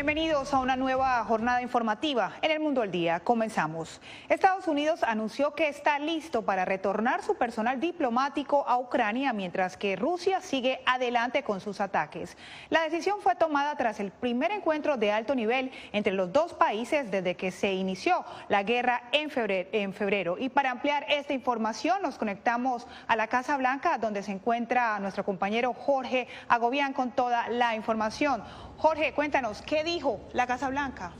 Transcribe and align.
Bienvenidos 0.00 0.54
a 0.54 0.60
una 0.60 0.76
nueva 0.76 1.22
jornada 1.24 1.60
informativa 1.60 2.32
en 2.40 2.50
el 2.52 2.58
Mundo 2.58 2.80
al 2.80 2.90
Día. 2.90 3.20
Comenzamos. 3.20 4.00
Estados 4.30 4.66
Unidos 4.66 5.02
anunció 5.02 5.54
que 5.54 5.68
está 5.68 5.98
listo 5.98 6.40
para 6.40 6.64
retornar 6.64 7.22
su 7.22 7.34
personal 7.34 7.80
diplomático 7.80 8.66
a 8.66 8.78
Ucrania 8.78 9.34
mientras 9.34 9.76
que 9.76 9.96
Rusia 9.96 10.40
sigue 10.40 10.80
adelante 10.86 11.42
con 11.42 11.60
sus 11.60 11.82
ataques. 11.82 12.38
La 12.70 12.80
decisión 12.80 13.18
fue 13.20 13.34
tomada 13.34 13.76
tras 13.76 14.00
el 14.00 14.10
primer 14.10 14.52
encuentro 14.52 14.96
de 14.96 15.12
alto 15.12 15.34
nivel 15.34 15.70
entre 15.92 16.14
los 16.14 16.32
dos 16.32 16.54
países 16.54 17.10
desde 17.10 17.36
que 17.36 17.50
se 17.50 17.74
inició 17.74 18.24
la 18.48 18.62
guerra 18.62 19.02
en 19.12 19.28
febrero. 19.28 19.68
En 19.72 19.92
febrero. 19.92 20.38
Y 20.38 20.48
para 20.48 20.70
ampliar 20.70 21.04
esta 21.10 21.34
información 21.34 22.00
nos 22.00 22.16
conectamos 22.16 22.86
a 23.06 23.16
la 23.16 23.26
Casa 23.26 23.54
Blanca 23.58 23.98
donde 23.98 24.22
se 24.22 24.32
encuentra 24.32 24.98
nuestro 24.98 25.26
compañero 25.26 25.74
Jorge 25.74 26.26
Agobián 26.48 26.94
con 26.94 27.10
toda 27.10 27.50
la 27.50 27.74
información. 27.74 28.42
Jorge, 28.80 29.12
cuéntanos, 29.12 29.60
¿qué 29.60 29.84
dijo 29.84 30.26
la 30.32 30.46
Casa 30.46 30.70
Blanca? 30.70 31.12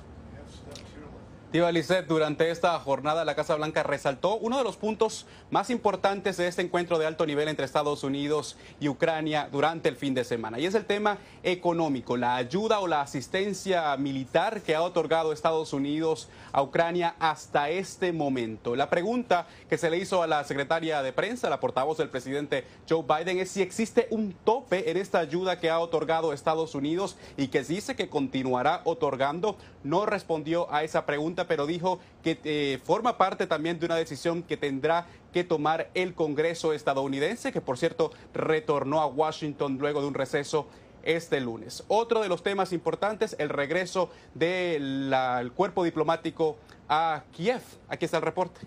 Tío 1.50 1.68
Lisset, 1.72 2.06
durante 2.06 2.48
esta 2.52 2.78
jornada 2.78 3.24
la 3.24 3.34
Casa 3.34 3.56
Blanca 3.56 3.82
resaltó 3.82 4.36
uno 4.36 4.56
de 4.56 4.62
los 4.62 4.76
puntos 4.76 5.26
más 5.50 5.68
importantes 5.68 6.36
de 6.36 6.46
este 6.46 6.62
encuentro 6.62 6.96
de 6.96 7.06
alto 7.06 7.26
nivel 7.26 7.48
entre 7.48 7.64
Estados 7.64 8.04
Unidos 8.04 8.56
y 8.78 8.86
Ucrania 8.86 9.48
durante 9.50 9.88
el 9.88 9.96
fin 9.96 10.14
de 10.14 10.22
semana. 10.22 10.60
Y 10.60 10.66
es 10.66 10.76
el 10.76 10.84
tema 10.84 11.18
económico, 11.42 12.16
la 12.16 12.36
ayuda 12.36 12.78
o 12.78 12.86
la 12.86 13.00
asistencia 13.00 13.96
militar 13.96 14.62
que 14.62 14.76
ha 14.76 14.82
otorgado 14.82 15.32
Estados 15.32 15.72
Unidos 15.72 16.28
a 16.52 16.62
Ucrania 16.62 17.16
hasta 17.18 17.68
este 17.68 18.12
momento. 18.12 18.76
La 18.76 18.88
pregunta 18.88 19.48
que 19.68 19.76
se 19.76 19.90
le 19.90 19.98
hizo 19.98 20.22
a 20.22 20.28
la 20.28 20.44
secretaria 20.44 21.02
de 21.02 21.12
prensa, 21.12 21.50
la 21.50 21.58
portavoz 21.58 21.98
del 21.98 22.10
presidente 22.10 22.64
Joe 22.88 23.02
Biden, 23.02 23.40
es 23.40 23.50
si 23.50 23.60
existe 23.60 24.06
un 24.10 24.34
tope 24.44 24.88
en 24.88 24.96
esta 24.96 25.18
ayuda 25.18 25.58
que 25.58 25.68
ha 25.68 25.80
otorgado 25.80 26.32
Estados 26.32 26.76
Unidos 26.76 27.16
y 27.36 27.48
que 27.48 27.64
dice 27.64 27.96
que 27.96 28.08
continuará 28.08 28.82
otorgando. 28.84 29.56
No 29.82 30.06
respondió 30.06 30.72
a 30.72 30.84
esa 30.84 31.06
pregunta 31.06 31.39
pero 31.46 31.66
dijo 31.66 32.00
que 32.22 32.38
eh, 32.44 32.80
forma 32.84 33.18
parte 33.18 33.46
también 33.46 33.78
de 33.78 33.86
una 33.86 33.96
decisión 33.96 34.42
que 34.42 34.56
tendrá 34.56 35.06
que 35.32 35.44
tomar 35.44 35.90
el 35.94 36.14
Congreso 36.14 36.72
estadounidense, 36.72 37.52
que 37.52 37.60
por 37.60 37.78
cierto 37.78 38.12
retornó 38.34 39.00
a 39.00 39.06
Washington 39.06 39.78
luego 39.78 40.00
de 40.00 40.08
un 40.08 40.14
receso 40.14 40.66
este 41.02 41.40
lunes. 41.40 41.84
Otro 41.88 42.20
de 42.20 42.28
los 42.28 42.42
temas 42.42 42.72
importantes, 42.72 43.36
el 43.38 43.48
regreso 43.48 44.10
del 44.34 45.52
cuerpo 45.54 45.84
diplomático 45.84 46.56
a 46.88 47.22
Kiev. 47.32 47.62
Aquí 47.88 48.04
está 48.04 48.18
el 48.18 48.24
reporte. 48.24 48.60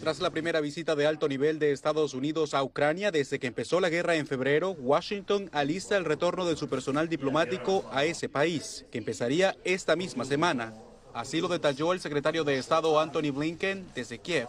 Tras 0.00 0.20
la 0.20 0.30
primera 0.30 0.60
visita 0.60 0.94
de 0.94 1.06
alto 1.06 1.28
nivel 1.28 1.58
de 1.58 1.72
Estados 1.72 2.14
Unidos 2.14 2.54
a 2.54 2.62
Ucrania 2.62 3.10
desde 3.10 3.38
que 3.38 3.46
empezó 3.46 3.80
la 3.80 3.88
guerra 3.88 4.16
en 4.16 4.26
febrero, 4.26 4.72
Washington 4.72 5.50
alista 5.52 5.96
el 5.96 6.04
retorno 6.04 6.44
de 6.44 6.56
su 6.56 6.68
personal 6.68 7.08
diplomático 7.08 7.84
a 7.92 8.04
ese 8.04 8.28
país, 8.28 8.84
que 8.90 8.98
empezaría 8.98 9.56
esta 9.64 9.96
misma 9.96 10.24
semana. 10.24 10.74
Así 11.14 11.40
lo 11.40 11.48
detalló 11.48 11.94
el 11.94 12.00
secretario 12.00 12.44
de 12.44 12.58
Estado 12.58 13.00
Anthony 13.00 13.32
Blinken 13.32 13.86
desde 13.94 14.18
Kiev. 14.18 14.48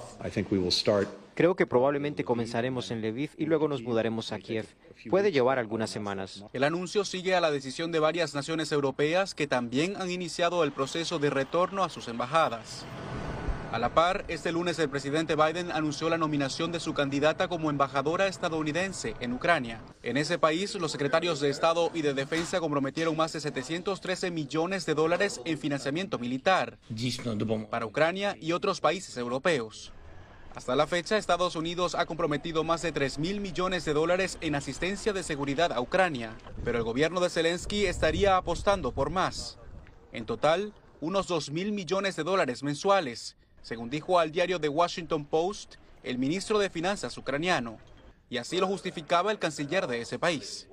Creo 1.33 1.55
que 1.55 1.65
probablemente 1.65 2.25
comenzaremos 2.25 2.91
en 2.91 3.01
Lviv 3.01 3.29
y 3.37 3.45
luego 3.45 3.67
nos 3.67 3.81
mudaremos 3.83 4.31
a 4.31 4.39
Kiev. 4.39 4.65
Puede 5.09 5.31
llevar 5.31 5.59
algunas 5.59 5.89
semanas. 5.89 6.43
El 6.51 6.63
anuncio 6.63 7.05
sigue 7.05 7.35
a 7.35 7.41
la 7.41 7.51
decisión 7.51 7.91
de 7.91 7.99
varias 7.99 8.33
naciones 8.33 8.71
europeas 8.71 9.33
que 9.33 9.47
también 9.47 9.95
han 9.97 10.11
iniciado 10.11 10.63
el 10.63 10.71
proceso 10.71 11.19
de 11.19 11.29
retorno 11.29 11.83
a 11.83 11.89
sus 11.89 12.07
embajadas. 12.07 12.85
A 13.69 13.79
la 13.79 13.93
par, 13.93 14.23
este 14.29 14.53
lunes 14.53 14.79
el 14.79 14.89
presidente 14.89 15.35
Biden 15.35 15.73
anunció 15.73 16.07
la 16.07 16.17
nominación 16.17 16.71
de 16.71 16.79
su 16.79 16.93
candidata 16.93 17.49
como 17.49 17.69
embajadora 17.69 18.27
estadounidense 18.27 19.15
en 19.19 19.33
Ucrania. 19.33 19.81
En 20.03 20.15
ese 20.15 20.39
país, 20.39 20.73
los 20.75 20.93
secretarios 20.93 21.41
de 21.41 21.49
Estado 21.49 21.91
y 21.93 22.01
de 22.01 22.13
Defensa 22.13 22.61
comprometieron 22.61 23.17
más 23.17 23.33
de 23.33 23.41
713 23.41 24.31
millones 24.31 24.85
de 24.85 24.93
dólares 24.93 25.41
en 25.43 25.57
financiamiento 25.57 26.17
militar 26.17 26.77
para 27.69 27.85
Ucrania 27.85 28.37
y 28.39 28.53
otros 28.53 28.79
países 28.79 29.17
europeos. 29.17 29.91
Hasta 30.55 30.75
la 30.77 30.87
fecha, 30.87 31.17
Estados 31.17 31.57
Unidos 31.57 31.93
ha 31.93 32.05
comprometido 32.05 32.63
más 32.63 32.81
de 32.81 32.93
3 32.93 33.19
mil 33.19 33.41
millones 33.41 33.83
de 33.83 33.93
dólares 33.93 34.37
en 34.39 34.55
asistencia 34.55 35.11
de 35.11 35.23
seguridad 35.23 35.73
a 35.73 35.81
Ucrania, 35.81 36.37
pero 36.63 36.77
el 36.77 36.85
gobierno 36.85 37.19
de 37.19 37.29
Zelensky 37.29 37.85
estaría 37.85 38.37
apostando 38.37 38.93
por 38.93 39.09
más. 39.09 39.59
En 40.13 40.25
total, 40.25 40.73
unos 41.01 41.27
2 41.27 41.51
mil 41.51 41.73
millones 41.73 42.15
de 42.15 42.23
dólares 42.23 42.63
mensuales 42.63 43.35
según 43.67 43.89
dijo 43.89 44.17
al 44.17 44.31
diario 44.31 44.61
The 44.61 44.69
Washington 44.69 45.25
Post 45.25 45.75
el 46.01 46.17
ministro 46.17 46.57
de 46.57 46.69
Finanzas 46.69 47.17
ucraniano, 47.17 47.79
y 48.29 48.37
así 48.37 48.59
lo 48.59 48.67
justificaba 48.67 49.29
el 49.29 49.39
canciller 49.39 49.87
de 49.87 49.99
ese 49.99 50.17
país. 50.17 50.69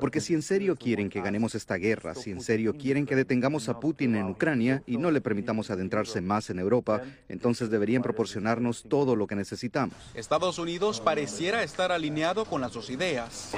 Porque 0.00 0.20
si 0.20 0.34
en 0.34 0.42
serio 0.42 0.76
quieren 0.76 1.08
que 1.08 1.20
ganemos 1.20 1.54
esta 1.54 1.76
guerra, 1.76 2.14
si 2.14 2.30
en 2.30 2.40
serio 2.40 2.74
quieren 2.76 3.06
que 3.06 3.16
detengamos 3.16 3.68
a 3.68 3.80
Putin 3.80 4.16
en 4.16 4.26
Ucrania 4.26 4.82
y 4.86 4.96
no 4.96 5.10
le 5.10 5.20
permitamos 5.20 5.70
adentrarse 5.70 6.20
más 6.20 6.50
en 6.50 6.58
Europa, 6.58 7.02
entonces 7.28 7.70
deberían 7.70 8.02
proporcionarnos 8.02 8.84
todo 8.88 9.16
lo 9.16 9.26
que 9.26 9.36
necesitamos. 9.36 9.94
Estados 10.14 10.58
Unidos 10.58 11.00
pareciera 11.00 11.62
estar 11.62 11.92
alineado 11.92 12.44
con 12.44 12.60
las 12.60 12.72
dos 12.72 12.90
ideas. 12.90 13.52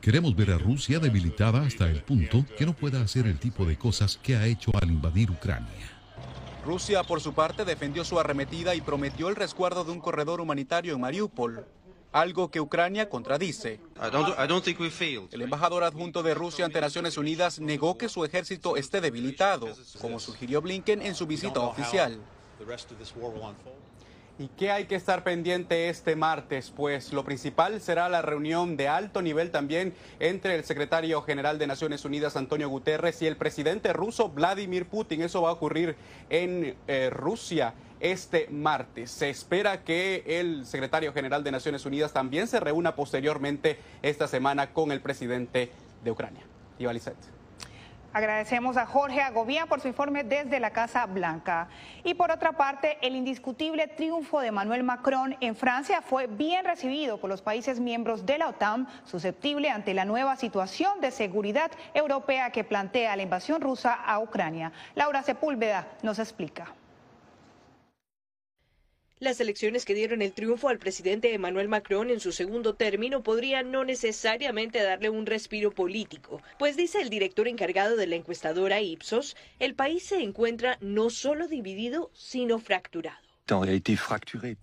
Queremos 0.00 0.34
ver 0.34 0.50
a 0.52 0.58
Rusia 0.58 0.98
debilitada 0.98 1.62
hasta 1.62 1.90
el 1.90 2.02
punto 2.02 2.46
que 2.56 2.64
no 2.64 2.74
pueda 2.74 3.02
hacer 3.02 3.26
el 3.26 3.38
tipo 3.38 3.66
de 3.66 3.76
cosas 3.76 4.16
que 4.22 4.34
ha 4.34 4.46
hecho 4.46 4.70
al 4.80 4.90
invadir 4.90 5.30
Ucrania. 5.30 6.00
Rusia, 6.64 7.02
por 7.04 7.20
su 7.20 7.32
parte, 7.32 7.64
defendió 7.64 8.04
su 8.04 8.18
arremetida 8.18 8.74
y 8.74 8.80
prometió 8.80 9.28
el 9.28 9.36
resguardo 9.36 9.84
de 9.84 9.92
un 9.92 10.00
corredor 10.00 10.40
humanitario 10.40 10.94
en 10.94 11.00
Mariupol, 11.00 11.64
algo 12.12 12.50
que 12.50 12.60
Ucrania 12.60 13.08
contradice. 13.08 13.80
El 15.32 15.42
embajador 15.42 15.84
adjunto 15.84 16.22
de 16.22 16.34
Rusia 16.34 16.64
ante 16.64 16.80
Naciones 16.80 17.16
Unidas 17.16 17.60
negó 17.60 17.96
que 17.98 18.08
su 18.08 18.24
ejército 18.24 18.76
esté 18.76 19.00
debilitado, 19.00 19.68
como 20.00 20.18
sugirió 20.18 20.60
Blinken 20.60 21.02
en 21.02 21.14
su 21.14 21.26
visita 21.26 21.60
oficial. 21.60 22.18
¿Y 24.38 24.48
qué 24.56 24.70
hay 24.70 24.86
que 24.86 24.94
estar 24.94 25.22
pendiente 25.22 25.90
este 25.90 26.16
martes? 26.16 26.72
Pues 26.74 27.12
lo 27.12 27.26
principal 27.26 27.78
será 27.82 28.08
la 28.08 28.22
reunión 28.22 28.78
de 28.78 28.88
alto 28.88 29.20
nivel 29.20 29.50
también 29.50 29.92
entre 30.18 30.54
el 30.54 30.64
secretario 30.64 31.20
general 31.20 31.58
de 31.58 31.66
Naciones 31.66 32.06
Unidas, 32.06 32.36
Antonio 32.36 32.70
Guterres, 32.70 33.20
y 33.20 33.26
el 33.26 33.36
presidente 33.36 33.92
ruso, 33.92 34.30
Vladimir 34.30 34.86
Putin. 34.86 35.20
Eso 35.20 35.42
va 35.42 35.50
a 35.50 35.52
ocurrir 35.52 35.94
en 36.30 36.74
eh, 36.88 37.10
Rusia 37.10 37.74
este 38.00 38.48
martes. 38.50 39.10
Se 39.10 39.30
espera 39.30 39.84
que 39.84 40.24
el 40.26 40.66
secretario 40.66 41.12
general 41.12 41.44
de 41.44 41.52
Naciones 41.52 41.84
Unidas 41.86 42.12
también 42.12 42.46
se 42.46 42.60
reúna 42.60 42.96
posteriormente 42.96 43.78
esta 44.02 44.26
semana 44.26 44.72
con 44.72 44.90
el 44.92 45.00
presidente 45.00 45.70
de 46.02 46.10
Ucrania. 46.10 46.42
Iván 46.78 46.98
Agradecemos 48.12 48.76
a 48.76 48.86
Jorge 48.86 49.20
Agovía 49.20 49.66
por 49.66 49.80
su 49.80 49.86
informe 49.86 50.24
desde 50.24 50.58
la 50.58 50.72
Casa 50.72 51.06
Blanca. 51.06 51.68
Y 52.02 52.14
por 52.14 52.32
otra 52.32 52.52
parte, 52.52 52.98
el 53.02 53.14
indiscutible 53.14 53.86
triunfo 53.86 54.40
de 54.40 54.50
Manuel 54.50 54.82
Macron 54.82 55.36
en 55.40 55.54
Francia 55.54 56.02
fue 56.02 56.26
bien 56.26 56.64
recibido 56.64 57.20
por 57.20 57.30
los 57.30 57.40
países 57.40 57.78
miembros 57.78 58.26
de 58.26 58.38
la 58.38 58.48
OTAN, 58.48 58.88
susceptible 59.04 59.70
ante 59.70 59.94
la 59.94 60.04
nueva 60.04 60.34
situación 60.34 61.00
de 61.00 61.12
seguridad 61.12 61.70
europea 61.94 62.50
que 62.50 62.64
plantea 62.64 63.14
la 63.14 63.22
invasión 63.22 63.60
rusa 63.60 63.94
a 63.94 64.18
Ucrania. 64.18 64.72
Laura 64.96 65.22
Sepúlveda 65.22 65.86
nos 66.02 66.18
explica. 66.18 66.74
Las 69.22 69.38
elecciones 69.38 69.84
que 69.84 69.92
dieron 69.92 70.22
el 70.22 70.32
triunfo 70.32 70.70
al 70.70 70.78
presidente 70.78 71.34
Emmanuel 71.34 71.68
Macron 71.68 72.08
en 72.08 72.20
su 72.20 72.32
segundo 72.32 72.74
término 72.74 73.22
podrían 73.22 73.70
no 73.70 73.84
necesariamente 73.84 74.82
darle 74.82 75.10
un 75.10 75.26
respiro 75.26 75.72
político, 75.72 76.40
pues 76.58 76.74
dice 76.74 77.02
el 77.02 77.10
director 77.10 77.46
encargado 77.46 77.96
de 77.96 78.06
la 78.06 78.16
encuestadora 78.16 78.80
Ipsos, 78.80 79.36
el 79.58 79.74
país 79.74 80.04
se 80.04 80.22
encuentra 80.22 80.78
no 80.80 81.10
solo 81.10 81.48
dividido, 81.48 82.10
sino 82.14 82.58
fracturado. 82.60 83.29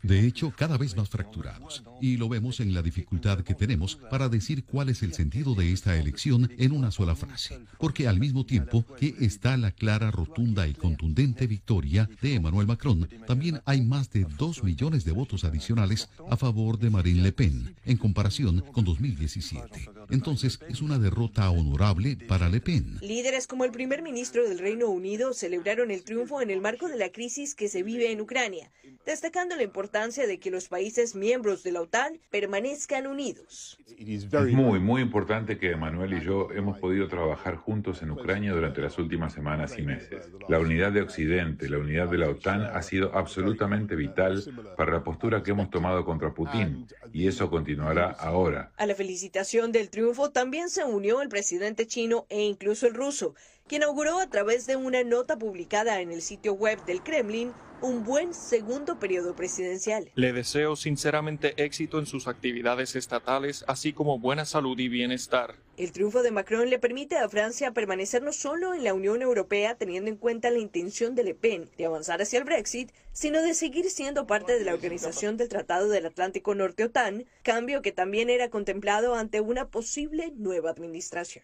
De 0.03 0.25
hecho, 0.25 0.53
cada 0.55 0.77
vez 0.77 0.95
más 0.95 1.09
fracturados. 1.09 1.83
Y 2.01 2.17
lo 2.17 2.29
vemos 2.29 2.59
en 2.59 2.73
la 2.73 2.81
dificultad 2.81 3.41
que 3.41 3.55
tenemos 3.55 3.95
para 3.95 4.29
decir 4.29 4.63
cuál 4.63 4.89
es 4.89 5.03
el 5.03 5.13
sentido 5.13 5.55
de 5.55 5.71
esta 5.71 5.97
elección 5.97 6.49
en 6.57 6.71
una 6.71 6.91
sola 6.91 7.15
frase. 7.15 7.59
Porque 7.79 8.07
al 8.07 8.19
mismo 8.19 8.45
tiempo 8.45 8.85
que 8.97 9.15
está 9.19 9.57
la 9.57 9.71
clara, 9.71 10.11
rotunda 10.11 10.67
y 10.67 10.73
contundente 10.73 11.47
victoria 11.47 12.09
de 12.21 12.35
Emmanuel 12.35 12.67
Macron, 12.67 13.09
también 13.25 13.61
hay 13.65 13.81
más 13.81 14.11
de 14.11 14.25
dos 14.37 14.63
millones 14.63 15.05
de 15.05 15.11
votos 15.11 15.43
adicionales 15.43 16.09
a 16.29 16.37
favor 16.37 16.77
de 16.77 16.89
Marine 16.89 17.23
Le 17.23 17.31
Pen, 17.31 17.75
en 17.85 17.97
comparación 17.97 18.61
con 18.71 18.85
2017. 18.85 19.89
Entonces, 20.09 20.59
es 20.69 20.81
una 20.81 20.99
derrota 20.99 21.49
honorable 21.49 22.17
para 22.27 22.49
Le 22.49 22.61
Pen. 22.61 22.99
Líderes 23.01 23.47
como 23.47 23.65
el 23.65 23.71
primer 23.71 24.01
ministro 24.01 24.47
del 24.47 24.59
Reino 24.59 24.87
Unido 24.87 25.33
celebraron 25.33 25.91
el 25.91 26.03
triunfo 26.03 26.41
en 26.41 26.49
el 26.49 26.61
marco 26.61 26.87
de 26.87 26.97
la 26.97 27.11
crisis 27.11 27.55
que 27.55 27.67
se 27.67 27.83
vive 27.83 28.11
en 28.11 28.21
Ucrania, 28.21 28.71
destacando 29.05 29.55
la 29.55 29.63
importancia 29.63 30.27
de 30.27 30.39
que 30.39 30.51
los 30.51 30.67
países 30.67 31.15
miembros 31.15 31.63
de 31.63 31.71
la 31.71 31.81
OTAN 31.81 32.19
permanezcan 32.29 33.07
unidos. 33.07 33.79
Es 33.97 34.53
muy, 34.53 34.79
muy 34.79 35.01
importante 35.01 35.57
que 35.57 35.75
Manuel 35.75 36.13
y 36.13 36.21
yo 36.21 36.49
hemos 36.51 36.77
podido 36.79 37.07
trabajar 37.07 37.55
juntos 37.55 38.01
en 38.01 38.11
Ucrania 38.11 38.53
durante 38.53 38.81
las 38.81 38.97
últimas 38.97 39.33
semanas 39.33 39.77
y 39.77 39.81
meses. 39.81 40.29
La 40.49 40.59
unidad 40.59 40.91
de 40.91 41.01
Occidente, 41.01 41.69
la 41.69 41.77
unidad 41.77 42.09
de 42.09 42.17
la 42.17 42.29
OTAN 42.29 42.63
ha 42.63 42.81
sido 42.81 43.15
absolutamente 43.15 43.95
vital 43.95 44.43
para 44.75 44.91
la 44.91 45.03
postura 45.03 45.43
que 45.43 45.51
hemos 45.51 45.69
tomado 45.69 46.05
contra 46.05 46.33
Putin 46.33 46.87
y 47.13 47.27
eso 47.27 47.49
continuará 47.49 48.11
ahora. 48.11 48.71
A 48.77 48.85
la 48.85 48.95
felicitación 48.95 49.71
del 49.71 49.89
triunfo 49.89 50.31
también 50.31 50.69
se 50.69 50.83
unió 50.83 51.21
el 51.21 51.29
presidente 51.29 51.87
chino 51.87 52.25
e 52.29 52.43
incluso 52.43 52.87
el 52.87 52.93
ruso, 52.93 53.35
que 53.67 53.77
inauguró 53.77 54.19
a 54.19 54.27
través 54.27 54.65
de 54.65 54.75
una 54.75 55.03
nota 55.03 55.37
publicada 55.37 56.01
en 56.01 56.11
el 56.11 56.21
sitio 56.21 56.53
web 56.53 56.83
del 56.85 57.03
Kremlin 57.03 57.53
un 57.81 58.03
buen 58.03 58.33
segundo 58.33 58.97
periodo 58.97 59.35
presidencial. 59.35 60.09
Le 60.15 60.33
deseo 60.33 60.75
sinceramente 60.75 61.53
éxito 61.63 61.99
en 61.99 62.07
sus 62.07 62.27
actividades 62.27 62.95
estatales, 62.95 63.63
así 63.67 63.93
como 63.93 64.17
buena 64.17 64.45
salud 64.45 64.77
y 64.79 64.89
bienestar. 64.89 65.55
El 65.77 65.91
triunfo 65.91 66.23
de 66.23 66.31
Macron 66.31 66.71
le 66.71 66.79
permite 66.79 67.17
a 67.17 67.29
Francia 67.29 67.71
permanecer 67.71 68.23
no 68.23 68.33
solo 68.33 68.73
en 68.73 68.83
la 68.83 68.95
Unión 68.95 69.21
Europea 69.21 69.75
teniendo 69.75 70.09
en 70.09 70.17
cuenta 70.17 70.49
la 70.49 70.57
intención 70.57 71.13
de 71.13 71.23
Le 71.23 71.35
Pen 71.35 71.69
de 71.77 71.85
avanzar 71.85 72.19
hacia 72.19 72.39
el 72.39 72.45
Brexit, 72.45 72.91
sino 73.11 73.43
de 73.43 73.53
seguir 73.53 73.91
siendo 73.91 74.25
parte 74.25 74.57
de 74.57 74.65
la 74.65 74.73
Organización 74.73 75.37
del 75.37 75.49
Tratado 75.49 75.87
del 75.87 76.07
Atlántico 76.07 76.55
Norte 76.55 76.85
OTAN, 76.85 77.25
cambio 77.43 77.83
que 77.83 77.91
también 77.91 78.31
era 78.31 78.49
contemplado 78.49 79.13
ante 79.13 79.39
una 79.39 79.67
posible 79.69 80.33
nueva 80.35 80.71
administración. 80.71 81.43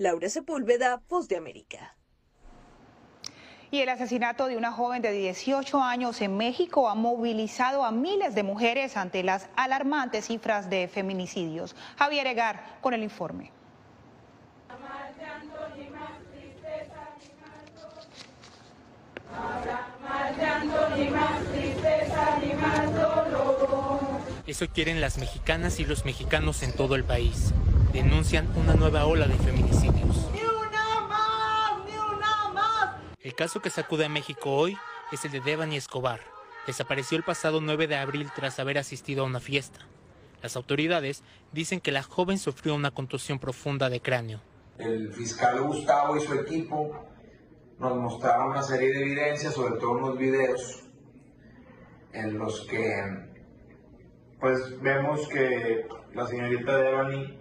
Laura 0.00 0.28
Sepúlveda, 0.28 1.02
Voz 1.08 1.26
de 1.26 1.36
América. 1.36 1.96
Y 3.72 3.80
el 3.80 3.88
asesinato 3.88 4.46
de 4.46 4.56
una 4.56 4.70
joven 4.70 5.02
de 5.02 5.10
18 5.10 5.82
años 5.82 6.20
en 6.20 6.36
México 6.36 6.88
ha 6.88 6.94
movilizado 6.94 7.82
a 7.82 7.90
miles 7.90 8.36
de 8.36 8.44
mujeres 8.44 8.96
ante 8.96 9.24
las 9.24 9.48
alarmantes 9.56 10.26
cifras 10.26 10.70
de 10.70 10.86
feminicidios. 10.86 11.74
Javier 11.96 12.28
Egar 12.28 12.78
con 12.80 12.94
el 12.94 13.02
informe. 13.02 13.50
Eso 24.46 24.68
quieren 24.68 25.00
las 25.00 25.18
mexicanas 25.18 25.80
y 25.80 25.84
los 25.84 26.04
mexicanos 26.04 26.62
en 26.62 26.72
todo 26.72 26.94
el 26.94 27.02
país. 27.02 27.52
Denuncian 27.92 28.48
una 28.56 28.74
nueva 28.74 29.06
ola 29.06 29.26
de 29.26 29.34
feminicidios. 29.36 30.28
El 33.20 33.34
caso 33.34 33.60
que 33.60 33.70
sacude 33.70 34.04
a 34.04 34.08
México 34.08 34.50
hoy 34.54 34.76
es 35.10 35.24
el 35.24 35.32
de 35.32 35.40
Devani 35.40 35.76
Escobar. 35.76 36.20
Desapareció 36.66 37.16
el 37.16 37.24
pasado 37.24 37.60
9 37.60 37.86
de 37.86 37.96
abril 37.96 38.28
tras 38.34 38.58
haber 38.58 38.78
asistido 38.78 39.22
a 39.22 39.26
una 39.26 39.40
fiesta. 39.40 39.80
Las 40.42 40.54
autoridades 40.56 41.24
dicen 41.52 41.80
que 41.80 41.92
la 41.92 42.02
joven 42.02 42.38
sufrió 42.38 42.74
una 42.74 42.90
contusión 42.90 43.38
profunda 43.38 43.88
de 43.88 44.00
cráneo. 44.00 44.40
El 44.78 45.12
fiscal 45.12 45.60
Gustavo 45.62 46.16
y 46.16 46.20
su 46.20 46.34
equipo 46.34 47.06
nos 47.78 47.96
mostraron 47.96 48.50
una 48.50 48.62
serie 48.62 48.92
de 48.92 49.00
evidencias, 49.00 49.54
sobre 49.54 49.80
todo 49.80 49.92
unos 49.92 50.18
videos, 50.18 50.84
en 52.12 52.38
los 52.38 52.66
que 52.66 53.28
pues 54.40 54.80
vemos 54.80 55.26
que 55.28 55.86
la 56.14 56.26
señorita 56.26 56.76
Devani 56.76 57.37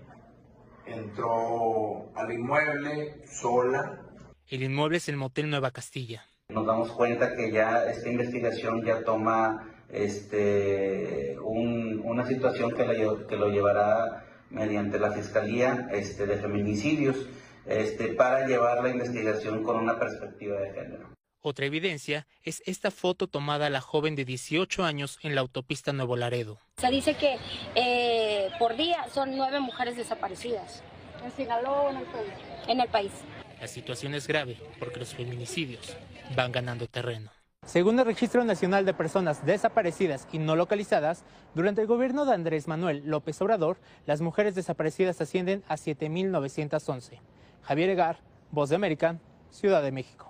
entró 0.87 2.11
al 2.15 2.31
inmueble 2.31 3.25
sola, 3.27 4.03
el 4.49 4.63
inmueble 4.63 4.97
es 4.97 5.09
el 5.09 5.17
Motel 5.17 5.49
Nueva 5.49 5.71
Castilla. 5.71 6.25
Nos 6.47 6.65
damos 6.65 6.91
cuenta 6.93 7.35
que 7.35 7.51
ya 7.51 7.83
esta 7.83 8.07
investigación 8.07 8.81
ya 8.85 9.03
toma 9.03 9.73
este, 9.89 11.35
una 11.41 12.25
situación 12.25 12.71
que, 12.71 12.85
que, 13.27 13.35
lo 13.35 13.49
llevará 13.49 14.25
mediante 14.49 14.99
la 14.99 15.11
Fiscalía 15.11 15.89
este, 15.91 16.25
de 16.25 16.37
Feminicidios 16.37 17.27
este, 17.65 18.13
para 18.13 18.47
llevar 18.47 18.81
la 18.81 18.89
investigación 18.89 19.63
con 19.63 19.75
una 19.75 19.99
perspectiva 19.99 20.57
de 20.61 20.71
género. 20.71 21.09
Otra 21.41 21.65
evidencia 21.65 22.25
es 22.43 22.63
esta 22.65 22.91
foto 22.91 23.27
tomada 23.27 23.67
a 23.67 23.69
la 23.69 23.81
joven 23.81 24.15
de 24.15 24.25
18 24.25 24.83
años 24.83 25.19
en 25.23 25.35
la 25.35 25.41
autopista 25.41 25.93
Nuevo 25.93 26.15
Laredo. 26.15 26.59
Se 26.77 26.89
dice 26.89 27.15
que 27.15 27.37
eh, 27.75 28.16
por 28.57 28.75
día 28.75 29.05
son 29.13 29.35
nueve 29.37 29.59
mujeres 29.59 29.97
desaparecidas. 29.97 30.81
¿En 31.23 31.31
Sinaloa 31.31 31.81
o 31.83 31.89
en 31.89 31.97
el 31.97 32.05
país? 32.05 32.33
En 32.67 32.81
el 32.81 32.87
país. 32.89 33.11
La 33.59 33.67
situación 33.67 34.13
es 34.13 34.27
grave 34.27 34.57
porque 34.79 34.99
los 34.99 35.13
feminicidios 35.13 35.95
van 36.35 36.51
ganando 36.51 36.87
terreno. 36.87 37.31
Según 37.65 37.99
el 37.99 38.05
Registro 38.05 38.43
Nacional 38.45 38.85
de 38.85 38.93
Personas 38.93 39.45
Desaparecidas 39.45 40.27
y 40.31 40.39
No 40.39 40.55
Localizadas, 40.55 41.23
durante 41.53 41.81
el 41.81 41.87
gobierno 41.87 42.25
de 42.25 42.33
Andrés 42.33 42.67
Manuel 42.67 43.03
López 43.05 43.41
Obrador, 43.41 43.77
las 44.05 44.21
mujeres 44.21 44.55
desaparecidas 44.55 45.19
ascienden 45.19 45.63
a 45.67 45.75
7.911. 45.75 47.19
Javier 47.63 47.89
Egar, 47.89 48.19
Voz 48.51 48.69
de 48.69 48.75
América, 48.75 49.17
Ciudad 49.49 49.81
de 49.81 49.91
México. 49.91 50.26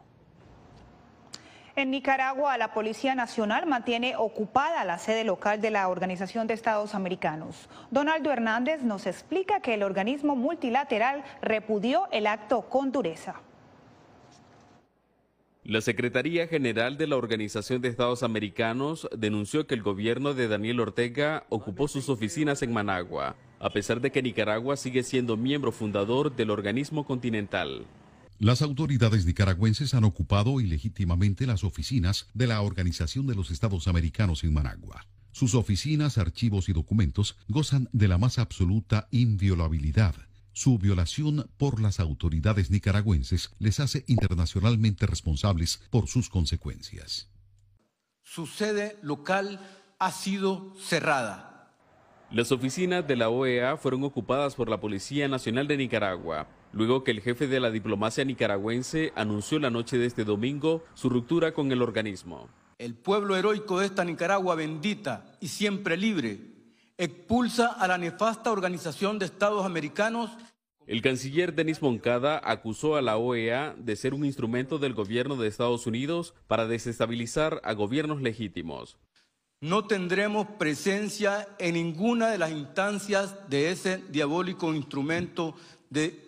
En 1.78 1.92
Nicaragua, 1.92 2.58
la 2.58 2.74
Policía 2.74 3.14
Nacional 3.14 3.68
mantiene 3.68 4.16
ocupada 4.18 4.84
la 4.84 4.98
sede 4.98 5.24
local 5.24 5.62
de 5.62 5.70
la 5.70 5.88
Organización 5.90 6.48
de 6.48 6.56
Estados 6.56 6.96
Americanos. 6.96 7.70
Donaldo 7.92 8.32
Hernández 8.32 8.82
nos 8.82 9.06
explica 9.06 9.60
que 9.60 9.76
el 9.76 9.84
organismo 9.84 10.36
multilateral 10.36 11.24
repudió 11.40 12.08
el 12.12 12.26
acto 12.26 12.64
con 12.64 12.92
dureza. 12.92 13.36
La 15.64 15.82
Secretaría 15.82 16.48
General 16.48 16.98
de 16.98 17.06
la 17.06 17.16
Organización 17.16 17.80
de 17.80 17.90
Estados 17.90 18.24
Americanos 18.24 19.08
denunció 19.16 19.68
que 19.68 19.76
el 19.76 19.84
gobierno 19.84 20.34
de 20.34 20.48
Daniel 20.48 20.80
Ortega 20.80 21.44
ocupó 21.50 21.88
sus 21.88 22.10
oficinas 22.10 22.64
en 22.64 22.74
Managua, 22.74 23.36
a 23.60 23.70
pesar 23.70 24.02
de 24.02 24.12
que 24.12 24.24
Nicaragua 24.24 24.78
sigue 24.78 25.04
siendo 25.04 25.38
miembro 25.38 25.72
fundador 25.72 26.36
del 26.36 26.50
organismo 26.50 27.06
continental. 27.06 27.86
Las 28.40 28.62
autoridades 28.62 29.26
nicaragüenses 29.26 29.96
han 29.96 30.04
ocupado 30.04 30.62
ilegítimamente 30.62 31.48
las 31.48 31.64
oficinas 31.64 32.28
de 32.36 32.46
la 32.46 32.62
Organización 32.62 33.26
de 33.26 33.34
los 33.34 33.50
Estados 33.50 33.88
Americanos 33.88 34.44
en 34.44 34.54
Managua. 34.54 35.08
Sus 35.32 35.56
oficinas, 35.56 36.20
archivos 36.20 36.70
y 36.70 36.74
documentos 36.74 37.36
gozan 37.48 37.90
de 37.94 38.08
la 38.08 38.20
más 38.20 38.38
absoluta 38.38 39.08
inviolabilidad. 39.10 40.14
Su 40.54 40.78
violación 40.78 41.50
por 41.58 41.82
las 41.82 42.00
autoridades 42.00 42.70
nicaragüenses 42.70 43.50
les 43.58 43.80
hace 43.80 44.04
internacionalmente 44.08 45.08
responsables 45.08 45.82
por 45.90 46.08
sus 46.08 46.30
consecuencias. 46.30 47.32
Su 48.22 48.46
sede 48.46 49.00
local 49.02 49.60
ha 49.98 50.12
sido 50.12 50.76
cerrada. 50.80 51.74
Las 52.30 52.52
oficinas 52.52 53.08
de 53.08 53.16
la 53.16 53.30
OEA 53.30 53.78
fueron 53.78 54.04
ocupadas 54.04 54.54
por 54.54 54.70
la 54.70 54.80
Policía 54.80 55.28
Nacional 55.28 55.68
de 55.68 55.78
Nicaragua 55.78 56.48
luego 56.78 57.04
que 57.04 57.12
el 57.12 57.22
jefe 57.22 57.48
de 57.48 57.60
la 57.60 57.72
diplomacia 57.72 58.24
nicaragüense 58.24 59.12
anunció 59.16 59.58
la 59.58 59.72
noche 59.72 59.98
de 59.98 60.06
este 60.06 60.24
domingo 60.24 60.84
su 60.94 61.10
ruptura 61.10 61.52
con 61.52 61.72
el 61.72 61.82
organismo. 61.82 62.50
El 62.78 62.94
pueblo 62.94 63.36
heroico 63.36 63.80
de 63.80 63.88
esta 63.88 64.06
Nicaragua 64.06 64.54
bendita 64.54 65.26
y 65.42 65.48
siempre 65.48 65.98
libre 65.98 66.40
expulsa 67.00 67.68
a 67.68 67.88
la 67.88 67.98
nefasta 67.98 68.52
Organización 68.52 69.18
de 69.18 69.26
Estados 69.26 69.66
Americanos. 69.66 70.30
El 70.86 71.02
canciller 71.02 71.56
Denis 71.56 71.82
Moncada 71.82 72.40
acusó 72.44 72.96
a 72.96 73.02
la 73.02 73.18
OEA 73.18 73.76
de 73.78 73.96
ser 73.96 74.14
un 74.14 74.24
instrumento 74.24 74.78
del 74.78 74.94
gobierno 74.94 75.36
de 75.36 75.48
Estados 75.48 75.88
Unidos 75.88 76.36
para 76.48 76.68
desestabilizar 76.68 77.60
a 77.64 77.74
gobiernos 77.74 78.22
legítimos. 78.22 78.98
No 79.60 79.86
tendremos 79.86 80.46
presencia 80.60 81.48
en 81.58 81.74
ninguna 81.74 82.30
de 82.30 82.38
las 82.38 82.52
instancias 82.52 83.50
de 83.50 83.72
ese 83.72 83.98
diabólico 84.10 84.72
instrumento 84.74 85.56
de 85.90 86.27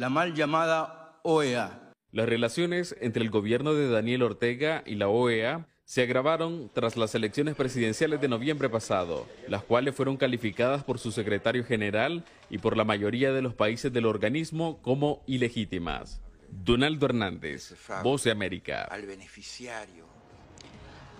la 0.00 0.08
mal 0.08 0.32
llamada 0.32 1.20
OEA. 1.24 1.92
Las 2.10 2.26
relaciones 2.26 2.96
entre 3.02 3.22
el 3.22 3.28
gobierno 3.28 3.74
de 3.74 3.90
Daniel 3.90 4.22
Ortega 4.22 4.82
y 4.86 4.94
la 4.94 5.08
OEA 5.08 5.66
se 5.84 6.00
agravaron 6.00 6.70
tras 6.72 6.96
las 6.96 7.14
elecciones 7.14 7.54
presidenciales 7.54 8.18
de 8.18 8.28
noviembre 8.28 8.70
pasado, 8.70 9.26
las 9.46 9.62
cuales 9.62 9.94
fueron 9.94 10.16
calificadas 10.16 10.84
por 10.84 10.98
su 10.98 11.12
secretario 11.12 11.64
general 11.64 12.24
y 12.48 12.56
por 12.56 12.78
la 12.78 12.84
mayoría 12.84 13.30
de 13.34 13.42
los 13.42 13.52
países 13.52 13.92
del 13.92 14.06
organismo 14.06 14.80
como 14.80 15.22
ilegítimas. 15.26 16.22
Donaldo 16.48 17.04
Hernández, 17.04 17.74
Voz 18.02 18.24
de 18.24 18.30
América. 18.30 18.84
Al 18.90 19.04
beneficiario 19.04 20.06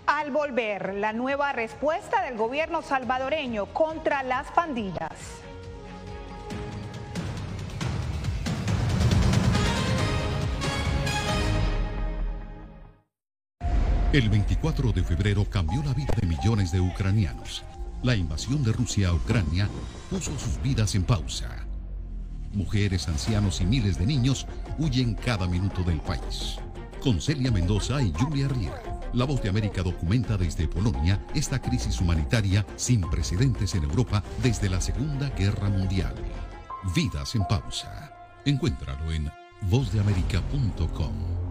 Al 0.07 0.31
volver, 0.31 0.95
la 0.95 1.13
nueva 1.13 1.53
respuesta 1.53 2.23
del 2.23 2.35
gobierno 2.35 2.81
salvadoreño 2.81 3.67
contra 3.67 4.23
las 4.23 4.49
pandillas. 4.53 5.43
El 14.13 14.29
24 14.29 14.91
de 14.91 15.03
febrero 15.05 15.45
cambió 15.49 15.81
la 15.83 15.93
vida 15.93 16.13
de 16.19 16.27
millones 16.27 16.73
de 16.73 16.81
ucranianos. 16.81 17.63
La 18.03 18.13
invasión 18.13 18.61
de 18.61 18.73
Rusia 18.73 19.07
a 19.07 19.13
Ucrania 19.13 19.69
puso 20.09 20.37
sus 20.37 20.61
vidas 20.61 20.95
en 20.95 21.03
pausa. 21.03 21.65
Mujeres, 22.51 23.07
ancianos 23.07 23.61
y 23.61 23.65
miles 23.65 23.97
de 23.97 24.05
niños 24.05 24.47
huyen 24.77 25.15
cada 25.15 25.47
minuto 25.47 25.81
del 25.83 26.01
país. 26.01 26.57
Con 27.01 27.21
Celia 27.21 27.51
Mendoza 27.51 28.01
y 28.01 28.11
Julia 28.11 28.49
Riera, 28.49 28.99
La 29.13 29.23
Voz 29.23 29.41
de 29.41 29.47
América 29.47 29.81
documenta 29.81 30.35
desde 30.35 30.67
Polonia 30.67 31.25
esta 31.33 31.61
crisis 31.61 32.01
humanitaria 32.01 32.65
sin 32.75 32.99
precedentes 33.09 33.75
en 33.75 33.83
Europa 33.83 34.21
desde 34.43 34.69
la 34.69 34.81
Segunda 34.81 35.29
Guerra 35.29 35.69
Mundial. 35.69 36.15
Vidas 36.93 37.33
en 37.35 37.45
pausa. 37.45 38.11
Encuéntralo 38.43 39.09
en 39.13 39.31
vozdeamerica.com. 39.69 41.50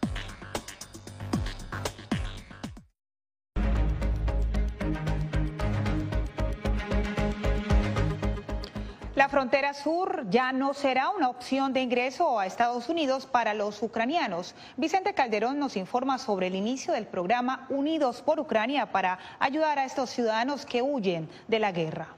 Frontera 9.31 9.73
sur 9.73 10.25
ya 10.29 10.51
no 10.51 10.73
será 10.73 11.09
una 11.09 11.29
opción 11.29 11.71
de 11.71 11.81
ingreso 11.81 12.37
a 12.37 12.45
Estados 12.45 12.89
Unidos 12.89 13.25
para 13.25 13.53
los 13.53 13.81
ucranianos. 13.81 14.55
Vicente 14.75 15.13
Calderón 15.13 15.57
nos 15.57 15.77
informa 15.77 16.17
sobre 16.17 16.47
el 16.47 16.55
inicio 16.55 16.93
del 16.93 17.07
programa 17.07 17.65
Unidos 17.69 18.21
por 18.21 18.41
Ucrania 18.41 18.91
para 18.91 19.17
ayudar 19.39 19.79
a 19.79 19.85
estos 19.85 20.09
ciudadanos 20.09 20.65
que 20.65 20.81
huyen 20.81 21.29
de 21.47 21.59
la 21.59 21.71
guerra. 21.71 22.09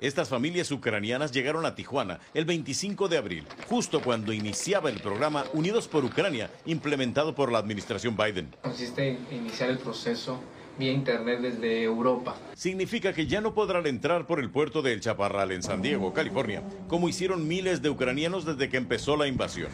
Estas 0.00 0.28
familias 0.28 0.70
ucranianas 0.70 1.32
llegaron 1.32 1.66
a 1.66 1.74
Tijuana 1.74 2.20
el 2.32 2.44
25 2.44 3.08
de 3.08 3.18
abril, 3.18 3.48
justo 3.68 4.00
cuando 4.00 4.32
iniciaba 4.32 4.90
el 4.90 5.00
programa 5.00 5.44
Unidos 5.54 5.88
por 5.88 6.04
Ucrania, 6.04 6.50
implementado 6.66 7.34
por 7.34 7.50
la 7.50 7.58
administración 7.58 8.16
Biden. 8.16 8.54
Consiste 8.62 9.08
en 9.08 9.26
iniciar 9.32 9.70
el 9.70 9.78
proceso 9.78 10.40
vía 10.78 10.92
internet 10.92 11.40
desde 11.40 11.82
Europa. 11.82 12.36
Significa 12.54 13.12
que 13.12 13.26
ya 13.26 13.40
no 13.40 13.54
podrán 13.54 13.86
entrar 13.86 14.26
por 14.26 14.40
el 14.40 14.50
puerto 14.50 14.82
de 14.82 14.92
El 14.92 15.00
Chaparral 15.00 15.52
en 15.52 15.62
San 15.62 15.82
Diego, 15.82 16.12
California, 16.12 16.62
como 16.88 17.08
hicieron 17.08 17.46
miles 17.46 17.82
de 17.82 17.90
ucranianos 17.90 18.44
desde 18.44 18.68
que 18.68 18.76
empezó 18.76 19.16
la 19.16 19.26
invasión. 19.26 19.70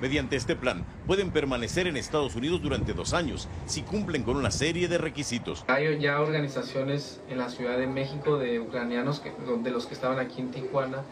Mediante 0.00 0.36
este 0.36 0.56
plan, 0.56 0.86
pueden 1.06 1.30
permanecer 1.30 1.86
en 1.86 1.98
Estados 1.98 2.34
Unidos 2.34 2.62
durante 2.62 2.94
dos 2.94 3.12
años 3.12 3.48
si 3.66 3.82
cumplen 3.82 4.22
con 4.22 4.36
una 4.36 4.50
serie 4.50 4.88
de 4.88 4.96
requisitos. 4.96 5.64
Hay 5.68 5.98
ya 5.98 6.20
organizaciones 6.20 7.20
en 7.28 7.36
la 7.36 7.50
Ciudad 7.50 7.76
de 7.76 7.86
México 7.86 8.38
de 8.38 8.60
ucranianos, 8.60 9.20
que, 9.20 9.30
de 9.62 9.70
los 9.70 9.84
que 9.84 9.92
estaban 9.92 10.18
aquí 10.18 10.40
en 10.40 10.52
Tijuana, 10.52 11.02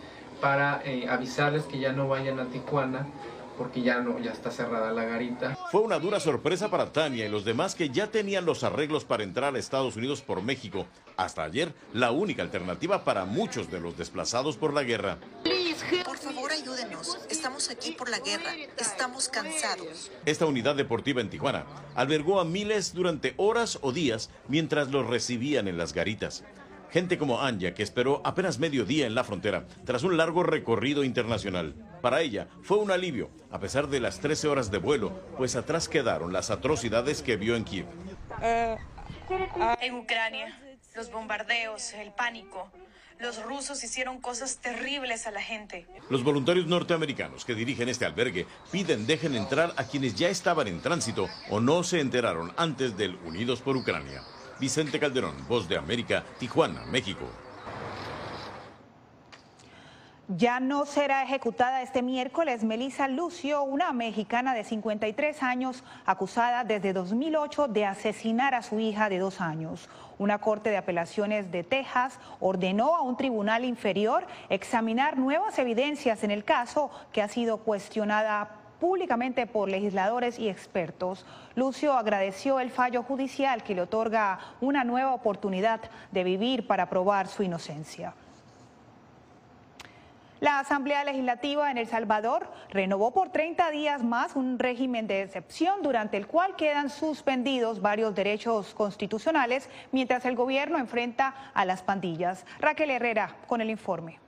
para 0.41 0.81
eh, 0.87 1.07
avisarles 1.09 1.65
que 1.65 1.79
ya 1.79 1.93
no 1.93 2.09
vayan 2.09 2.41
a 2.41 2.47
Tijuana 2.47 3.07
porque 3.59 3.83
ya 3.83 4.01
no 4.01 4.19
ya 4.21 4.31
está 4.31 4.51
cerrada 4.51 4.93
la 4.93 5.05
garita. 5.05 5.59
Fue 5.71 5.81
una 5.81 5.99
dura 5.99 6.21
sorpresa 6.21 6.71
para 6.71 6.93
Tania 6.93 7.27
y 7.27 7.29
los 7.29 7.45
demás 7.45 7.75
que 7.75 7.91
ya 7.91 8.07
tenían 8.07 8.47
los 8.47 8.63
arreglos 8.63 9.05
para 9.05 9.25
entrar 9.25 9.55
a 9.55 9.59
Estados 9.59 9.97
Unidos 9.97 10.23
por 10.23 10.43
México. 10.43 10.87
Hasta 11.17 11.43
ayer, 11.43 11.75
la 11.93 12.13
única 12.13 12.43
alternativa 12.43 13.05
para 13.05 13.25
muchos 13.25 13.71
de 13.71 13.81
los 13.81 13.99
desplazados 13.99 14.57
por 14.57 14.73
la 14.73 14.85
guerra. 14.85 15.19
Por 16.05 16.19
favor, 16.19 16.53
ayúdenos. 16.53 17.19
Estamos 17.31 17.71
aquí 17.71 17.93
por 17.93 18.09
la 18.09 18.19
guerra. 18.19 18.53
Estamos 18.77 19.29
cansados. 19.29 20.11
Esta 20.27 20.47
unidad 20.47 20.77
deportiva 20.77 21.21
en 21.21 21.31
Tijuana 21.31 21.65
albergó 21.95 22.41
a 22.41 22.45
miles 22.45 22.95
durante 22.95 23.35
horas 23.37 23.79
o 23.83 23.93
días 23.93 24.31
mientras 24.49 24.89
los 24.91 25.07
recibían 25.07 25.67
en 25.67 25.79
las 25.79 25.93
garitas. 25.93 26.45
Gente 26.91 27.19
como 27.19 27.41
Anja, 27.41 27.75
que 27.75 27.83
esperó 27.83 28.23
apenas 28.25 28.59
medio 28.59 28.85
día 28.85 29.07
en 29.07 29.15
la 29.15 29.25
frontera 29.25 29.67
tras 29.85 30.05
un 30.05 30.17
largo 30.17 30.43
recorrido 30.43 31.05
internacional. 31.05 31.75
Para 32.01 32.21
ella 32.21 32.49
fue 32.63 32.79
un 32.79 32.91
alivio, 32.91 33.31
a 33.51 33.59
pesar 33.59 33.89
de 33.89 34.01
las 34.01 34.21
13 34.21 34.49
horas 34.49 34.71
de 34.71 34.79
vuelo, 34.79 35.13
pues 35.37 35.57
atrás 35.57 35.89
quedaron 35.89 36.33
las 36.33 36.51
atrocidades 36.51 37.23
que 37.23 37.37
vio 37.37 37.57
en 37.57 37.65
Kiev. 37.65 37.87
En 39.81 39.95
Ucrania, 39.95 40.59
los 40.95 41.11
bombardeos, 41.11 41.93
el 41.95 42.13
pánico. 42.13 42.71
Los 43.19 43.43
rusos 43.43 43.83
hicieron 43.83 44.21
cosas 44.21 44.59
terribles 44.59 45.27
a 45.27 45.33
la 45.33 45.43
gente. 45.43 45.87
Los 46.09 46.23
voluntarios 46.23 46.67
norteamericanos 46.67 47.45
que 47.45 47.57
dirigen 47.57 47.89
este 47.89 48.05
albergue 48.05 48.47
piden 48.71 49.09
dejen 49.09 49.35
entrar 49.35 49.75
a 49.77 49.85
quienes 49.85 50.15
ya 50.15 50.29
estaban 50.29 50.69
en 50.69 50.81
tránsito 50.81 51.29
o 51.51 51.59
no 51.59 51.83
se 51.83 52.01
enteraron 52.01 52.53
antes 52.57 52.97
del 52.97 53.17
Unidos 53.25 53.61
por 53.61 53.77
Ucrania. 53.77 54.23
Vicente 54.61 55.01
Calderón, 55.01 55.35
Voz 55.49 55.69
de 55.69 55.77
América, 55.77 56.25
Tijuana, 56.39 56.85
México. 56.87 57.29
Ya 60.37 60.61
no 60.61 60.85
será 60.85 61.23
ejecutada 61.23 61.81
este 61.81 62.03
miércoles 62.03 62.63
Melissa 62.63 63.09
Lucio, 63.09 63.63
una 63.63 63.95
mexicana 63.95 64.53
de 64.53 64.63
53 64.63 65.43
años, 65.43 65.83
acusada 66.05 66.65
desde 66.65 66.93
2008 66.93 67.69
de 67.69 67.87
asesinar 67.87 68.55
a 68.55 68.61
su 68.61 68.79
hija 68.79 69.09
de 69.09 69.21
dos 69.21 69.41
años. 69.41 69.89
Una 70.19 70.37
corte 70.37 70.69
de 70.69 70.77
apelaciones 70.77 71.51
de 71.51 71.65
Texas 71.65 72.19
ordenó 72.41 72.95
a 72.95 73.01
un 73.01 73.17
tribunal 73.17 73.65
inferior 73.65 74.27
examinar 74.51 75.17
nuevas 75.17 75.59
evidencias 75.59 76.23
en 76.23 76.31
el 76.31 76.45
caso 76.45 76.91
que 77.11 77.23
ha 77.23 77.29
sido 77.29 77.57
cuestionada 77.65 78.51
públicamente 78.81 79.47
por 79.47 79.71
legisladores 79.71 80.39
y 80.39 80.51
expertos. 80.51 81.25
Lucio 81.55 81.95
agradeció 81.95 82.61
el 82.61 82.71
fallo 82.71 83.03
judicial 83.03 83.63
que 83.63 83.75
le 83.75 83.81
otorga 83.81 84.41
una 84.61 84.85
nueva 84.85 85.15
oportunidad 85.15 85.81
de 86.13 86.23
vivir 86.23 86.67
para 86.67 86.91
probar 86.91 87.29
su 87.29 87.43
inocencia. 87.43 88.13
La 90.41 90.61
Asamblea 90.61 91.03
Legislativa 91.03 91.69
en 91.69 91.79
El 91.79 91.89
Salvador 91.89 92.49
renovó 92.71 93.13
por 93.13 93.31
30 93.31 93.71
días 93.73 94.05
más 94.05 94.37
un 94.37 94.61
régimen 94.61 95.09
de 95.09 95.23
excepción 95.23 95.83
durante 95.83 96.17
el 96.17 96.29
cual 96.29 96.55
quedan 96.55 96.91
suspendidos 96.91 97.81
varios 97.81 98.15
derechos 98.15 98.73
constitucionales 98.73 99.69
mientras 99.91 100.25
el 100.27 100.37
gobierno 100.37 100.79
enfrenta 100.79 101.51
a 101.55 101.65
las 101.65 101.83
pandillas. 101.83 102.47
Raquel 102.61 102.91
Herrera 102.91 103.35
con 103.49 103.61
el 103.61 103.69
informe. 103.69 104.21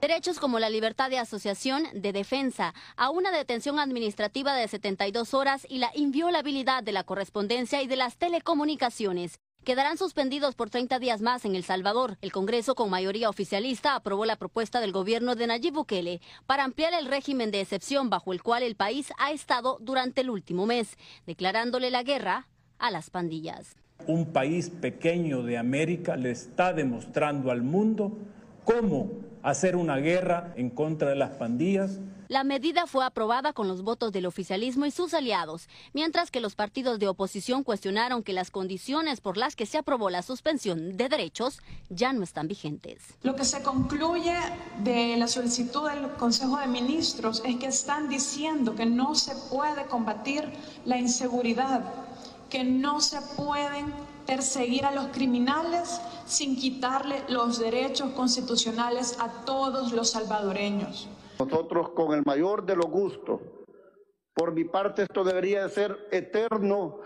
Derechos 0.00 0.38
como 0.38 0.60
la 0.60 0.70
libertad 0.70 1.10
de 1.10 1.18
asociación, 1.18 1.84
de 1.94 2.12
defensa, 2.12 2.72
a 2.96 3.10
una 3.10 3.32
detención 3.32 3.80
administrativa 3.80 4.54
de 4.54 4.68
72 4.68 5.34
horas 5.34 5.66
y 5.68 5.78
la 5.78 5.90
inviolabilidad 5.94 6.84
de 6.84 6.92
la 6.92 7.02
correspondencia 7.02 7.82
y 7.82 7.88
de 7.88 7.96
las 7.96 8.16
telecomunicaciones 8.16 9.40
quedarán 9.64 9.96
suspendidos 9.96 10.54
por 10.54 10.70
30 10.70 10.98
días 10.98 11.20
más 11.20 11.44
en 11.44 11.54
El 11.54 11.64
Salvador. 11.64 12.18
El 12.20 12.32
Congreso, 12.32 12.74
con 12.74 12.90
mayoría 12.90 13.28
oficialista, 13.28 13.94
aprobó 13.94 14.24
la 14.24 14.36
propuesta 14.36 14.80
del 14.80 14.92
gobierno 14.92 15.34
de 15.34 15.46
Nayib 15.46 15.74
Bukele 15.74 16.20
para 16.46 16.64
ampliar 16.64 16.92
el 16.94 17.06
régimen 17.06 17.50
de 17.50 17.60
excepción 17.60 18.10
bajo 18.10 18.32
el 18.32 18.42
cual 18.42 18.62
el 18.62 18.76
país 18.76 19.12
ha 19.18 19.32
estado 19.32 19.78
durante 19.80 20.22
el 20.22 20.30
último 20.30 20.66
mes, 20.66 20.96
declarándole 21.26 21.90
la 21.90 22.02
guerra 22.02 22.48
a 22.78 22.90
las 22.90 23.10
pandillas. 23.10 23.76
Un 24.06 24.32
país 24.32 24.70
pequeño 24.70 25.42
de 25.42 25.58
América 25.58 26.16
le 26.16 26.32
está 26.32 26.72
demostrando 26.72 27.50
al 27.52 27.62
mundo 27.62 28.18
cómo 28.64 29.10
hacer 29.42 29.76
una 29.76 29.96
guerra 29.96 30.52
en 30.56 30.70
contra 30.70 31.10
de 31.10 31.16
las 31.16 31.30
pandillas. 31.30 32.00
La 32.32 32.44
medida 32.44 32.86
fue 32.86 33.04
aprobada 33.04 33.52
con 33.52 33.68
los 33.68 33.82
votos 33.82 34.10
del 34.10 34.24
oficialismo 34.24 34.86
y 34.86 34.90
sus 34.90 35.12
aliados, 35.12 35.68
mientras 35.92 36.30
que 36.30 36.40
los 36.40 36.54
partidos 36.54 36.98
de 36.98 37.06
oposición 37.06 37.62
cuestionaron 37.62 38.22
que 38.22 38.32
las 38.32 38.50
condiciones 38.50 39.20
por 39.20 39.36
las 39.36 39.54
que 39.54 39.66
se 39.66 39.76
aprobó 39.76 40.08
la 40.08 40.22
suspensión 40.22 40.96
de 40.96 41.10
derechos 41.10 41.60
ya 41.90 42.14
no 42.14 42.22
están 42.22 42.48
vigentes. 42.48 43.02
Lo 43.22 43.36
que 43.36 43.44
se 43.44 43.62
concluye 43.62 44.34
de 44.78 45.14
la 45.18 45.28
solicitud 45.28 45.86
del 45.90 46.08
Consejo 46.12 46.56
de 46.56 46.68
Ministros 46.68 47.42
es 47.44 47.56
que 47.56 47.66
están 47.66 48.08
diciendo 48.08 48.74
que 48.74 48.86
no 48.86 49.14
se 49.14 49.34
puede 49.50 49.84
combatir 49.84 50.50
la 50.86 50.96
inseguridad, 50.96 51.84
que 52.48 52.64
no 52.64 53.02
se 53.02 53.20
pueden 53.36 53.92
perseguir 54.26 54.86
a 54.86 54.92
los 54.92 55.08
criminales 55.08 56.00
sin 56.24 56.56
quitarle 56.56 57.24
los 57.28 57.58
derechos 57.58 58.12
constitucionales 58.12 59.18
a 59.20 59.28
todos 59.44 59.92
los 59.92 60.12
salvadoreños. 60.12 61.08
Nosotros 61.38 61.90
con 61.90 62.14
el 62.14 62.22
mayor 62.24 62.64
de 62.64 62.76
los 62.76 62.86
gustos, 62.86 63.40
por 64.34 64.52
mi 64.52 64.64
parte 64.64 65.02
esto 65.02 65.24
debería 65.24 65.68
ser 65.68 66.08
eterno 66.10 67.00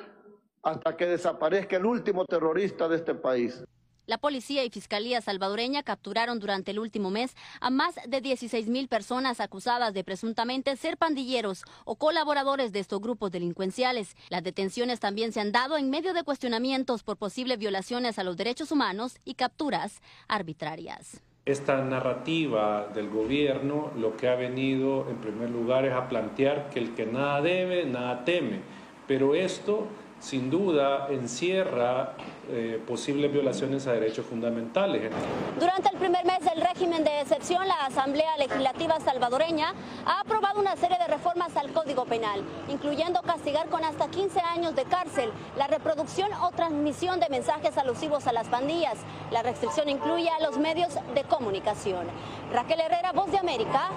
hasta 0.63 0.97
que 0.97 1.07
desaparezca 1.07 1.77
el 1.77 1.87
último 1.87 2.25
terrorista 2.25 2.89
de 2.89 2.97
este 2.97 3.15
país. 3.15 3.65
La 4.07 4.19
policía 4.19 4.65
y 4.65 4.71
fiscalía 4.71 5.21
salvadoreña 5.21 5.83
capturaron 5.83 6.39
durante 6.39 6.71
el 6.71 6.79
último 6.79 7.11
mes 7.11 7.35
a 7.61 7.71
más 7.71 7.97
de 8.07 8.21
16 8.21 8.69
mil 8.69 8.87
personas 8.87 9.41
acusadas 9.41 9.95
de 9.95 10.05
presuntamente 10.05 10.77
ser 10.77 10.97
pandilleros 10.97 11.65
o 11.85 11.97
colaboradores 11.97 12.71
de 12.71 12.79
estos 12.79 13.01
grupos 13.01 13.33
delincuenciales. 13.33 14.17
Las 14.29 14.45
detenciones 14.45 15.01
también 15.01 15.33
se 15.33 15.41
han 15.41 15.51
dado 15.51 15.77
en 15.77 15.91
medio 15.91 16.15
de 16.15 16.23
cuestionamientos 16.23 17.03
por 17.03 17.17
posibles 17.17 17.59
violaciones 17.59 18.21
a 18.21 18.25
los 18.25 18.37
derechos 18.37 18.71
humanos 18.71 19.19
y 19.25 19.35
capturas 19.35 20.01
arbitrarias. 20.29 21.21
Esta 21.47 21.81
narrativa 21.81 22.89
del 22.93 23.09
gobierno 23.09 23.93
lo 23.97 24.17
que 24.17 24.29
ha 24.29 24.35
venido 24.35 25.07
en 25.09 25.19
primer 25.19 25.49
lugar 25.49 25.85
es 25.85 25.93
a 25.93 26.09
plantear 26.09 26.71
que 26.71 26.81
el 26.81 26.95
que 26.97 27.07
nada 27.07 27.41
debe, 27.41 27.85
nada 27.87 28.25
teme. 28.25 28.63
Pero 29.07 29.37
esto 29.37 29.87
sin 30.21 30.51
duda 30.51 31.09
encierra 31.11 32.15
eh, 32.49 32.83
posibles 32.87 33.33
violaciones 33.33 33.87
a 33.87 33.93
derechos 33.93 34.25
fundamentales. 34.27 35.11
Durante 35.59 35.89
el 35.89 35.97
primer 35.99 36.25
mes 36.25 36.41
del 36.41 36.61
régimen 36.61 37.05
de 37.05 37.21
excepción, 37.21 37.67
la 37.67 37.87
Asamblea 37.87 38.37
Legislativa 38.37 38.99
salvadoreña 39.01 39.75
ha 40.05 40.21
aprobado 40.21 40.61
una 40.61 40.77
serie 40.77 40.99
de 40.99 41.07
reformas 41.07 41.57
al 41.57 41.73
Código 41.73 42.05
Penal, 42.05 42.43
incluyendo 42.69 43.23
castigar 43.23 43.69
con 43.69 43.85
hasta 43.85 44.09
15 44.09 44.41
años 44.41 44.75
de 44.75 44.85
cárcel 44.85 45.31
la 45.57 45.67
reproducción 45.67 46.33
o 46.43 46.51
transmisión 46.51 47.21
de 47.21 47.29
mensajes 47.29 47.77
alusivos 47.79 48.27
a 48.27 48.33
las 48.33 48.49
pandillas. 48.49 48.99
La 49.31 49.43
restricción 49.43 49.89
incluye 49.89 50.29
a 50.31 50.41
los 50.41 50.59
medios 50.59 50.95
de 51.15 51.25
comunicación. 51.25 52.07
Raquel 52.53 52.81
Herrera, 52.81 53.13
Voz 53.13 53.31
de 53.31 53.39
América, 53.39 53.91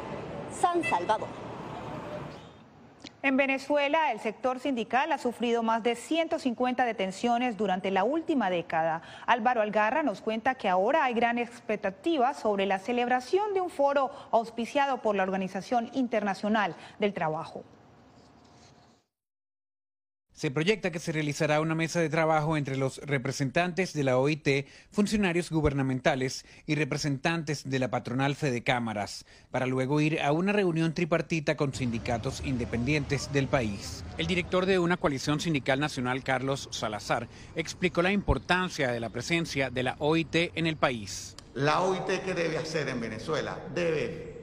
San 0.60 0.84
Salvador. 0.84 1.49
En 3.22 3.36
Venezuela, 3.36 4.14
el 4.14 4.22
sector 4.22 4.60
sindical 4.60 5.12
ha 5.12 5.18
sufrido 5.18 5.62
más 5.62 5.84
de 5.84 5.96
150 5.96 6.86
detenciones 6.86 7.58
durante 7.58 7.92
la 7.92 8.06
última 8.06 8.50
década. 8.50 9.02
Álvaro 9.26 9.62
Algarra 9.62 10.04
nos 10.04 10.22
cuenta 10.22 10.56
que 10.56 10.70
ahora 10.70 11.04
hay 11.04 11.14
gran 11.14 11.38
expectativa 11.38 12.34
sobre 12.34 12.66
la 12.66 12.80
celebración 12.80 13.54
de 13.54 13.60
un 13.60 13.70
foro 13.70 14.10
auspiciado 14.32 15.02
por 15.02 15.18
la 15.18 15.24
Organización 15.24 15.90
Internacional 15.92 16.76
del 17.00 17.14
Trabajo. 17.14 17.66
Se 20.40 20.52
proyecta 20.52 20.90
que 20.90 21.00
se 21.00 21.12
realizará 21.12 21.60
una 21.60 21.76
mesa 21.76 22.00
de 22.00 22.08
trabajo 22.08 22.56
entre 22.56 22.78
los 22.78 23.00
representantes 23.00 23.92
de 23.92 24.06
la 24.06 24.18
OIT, 24.18 24.68
funcionarios 24.90 25.50
gubernamentales 25.50 26.46
y 26.66 26.76
representantes 26.76 27.70
de 27.70 27.78
la 27.78 27.90
patronal 27.90 28.38
Fede 28.38 28.64
Cámaras, 28.64 29.26
para 29.52 29.66
luego 29.66 30.00
ir 30.00 30.22
a 30.22 30.32
una 30.32 30.54
reunión 30.54 30.94
tripartita 30.94 31.58
con 31.58 31.74
sindicatos 31.74 32.42
independientes 32.46 33.34
del 33.34 33.50
país. 33.50 34.06
El 34.18 34.28
director 34.28 34.66
de 34.66 34.80
una 34.80 34.96
coalición 34.96 35.42
sindical 35.42 35.82
nacional, 35.82 36.24
Carlos 36.24 36.70
Salazar, 36.72 37.28
explicó 37.58 38.02
la 38.02 38.14
importancia 38.14 38.94
de 38.94 39.02
la 39.02 39.10
presencia 39.10 39.70
de 39.70 39.84
la 39.84 39.98
OIT 40.00 40.54
en 40.56 40.68
el 40.68 40.78
país. 40.78 41.36
La 41.54 41.82
OIT 41.82 42.24
que 42.24 42.34
debe 42.34 42.58
hacer 42.58 42.88
en 42.88 43.02
Venezuela 43.02 43.60
debe 43.76 44.38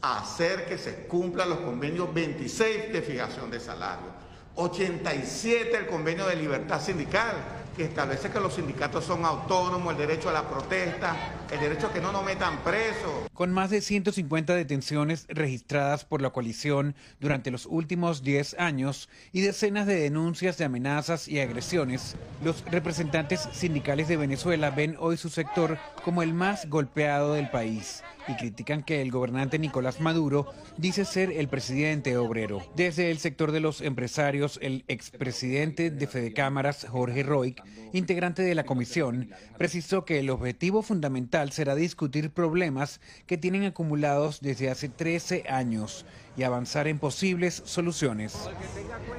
hacer 0.00 0.66
que 0.66 0.78
se 0.78 1.08
cumplan 1.08 1.50
los 1.50 1.58
convenios 1.58 2.14
26 2.14 2.92
de 2.92 3.02
fijación 3.02 3.50
de 3.50 3.58
salario 3.58 4.29
87 4.60 5.74
el 5.74 5.86
convenio 5.86 6.26
de 6.26 6.36
libertad 6.36 6.82
sindical, 6.82 7.34
que 7.74 7.84
establece 7.84 8.30
que 8.30 8.40
los 8.40 8.54
sindicatos 8.54 9.06
son 9.06 9.24
autónomos, 9.24 9.92
el 9.92 9.98
derecho 9.98 10.28
a 10.28 10.32
la 10.32 10.46
protesta, 10.46 11.16
el 11.50 11.60
derecho 11.60 11.86
a 11.86 11.92
que 11.92 12.00
no 12.00 12.12
nos 12.12 12.22
metan 12.24 12.58
presos. 12.58 13.30
Con 13.32 13.52
más 13.52 13.70
de 13.70 13.80
150 13.80 14.54
detenciones 14.54 15.24
registradas 15.30 16.04
por 16.04 16.20
la 16.20 16.28
coalición 16.28 16.94
durante 17.20 17.50
los 17.50 17.64
últimos 17.64 18.22
10 18.22 18.58
años 18.58 19.08
y 19.32 19.40
decenas 19.40 19.86
de 19.86 19.94
denuncias 19.94 20.58
de 20.58 20.66
amenazas 20.66 21.26
y 21.26 21.40
agresiones, 21.40 22.16
los 22.44 22.62
representantes 22.66 23.48
sindicales 23.52 24.08
de 24.08 24.18
Venezuela 24.18 24.70
ven 24.70 24.96
hoy 24.98 25.16
su 25.16 25.30
sector 25.30 25.78
como 26.04 26.22
el 26.22 26.34
más 26.34 26.68
golpeado 26.68 27.32
del 27.32 27.50
país 27.50 28.02
y 28.28 28.34
critican 28.34 28.82
que 28.82 29.02
el 29.02 29.10
gobernante 29.10 29.58
Nicolás 29.58 30.00
Maduro 30.00 30.52
dice 30.76 31.04
ser 31.04 31.30
el 31.30 31.48
presidente 31.48 32.16
obrero. 32.16 32.62
Desde 32.76 33.10
el 33.10 33.18
sector 33.18 33.52
de 33.52 33.60
los 33.60 33.80
empresarios, 33.80 34.58
el 34.62 34.84
expresidente 34.88 35.90
de 35.90 36.06
Fede 36.06 36.32
Cámaras, 36.32 36.86
Jorge 36.88 37.22
Roig, 37.22 37.56
integrante 37.92 38.42
de 38.42 38.54
la 38.54 38.64
comisión, 38.64 39.30
precisó 39.58 40.04
que 40.04 40.20
el 40.20 40.30
objetivo 40.30 40.82
fundamental 40.82 41.52
será 41.52 41.74
discutir 41.74 42.30
problemas 42.30 43.00
que 43.26 43.38
tienen 43.38 43.64
acumulados 43.64 44.40
desde 44.40 44.70
hace 44.70 44.88
13 44.88 45.44
años 45.48 46.06
y 46.36 46.42
avanzar 46.42 46.88
en 46.88 46.98
posibles 46.98 47.62
soluciones. 47.64 48.48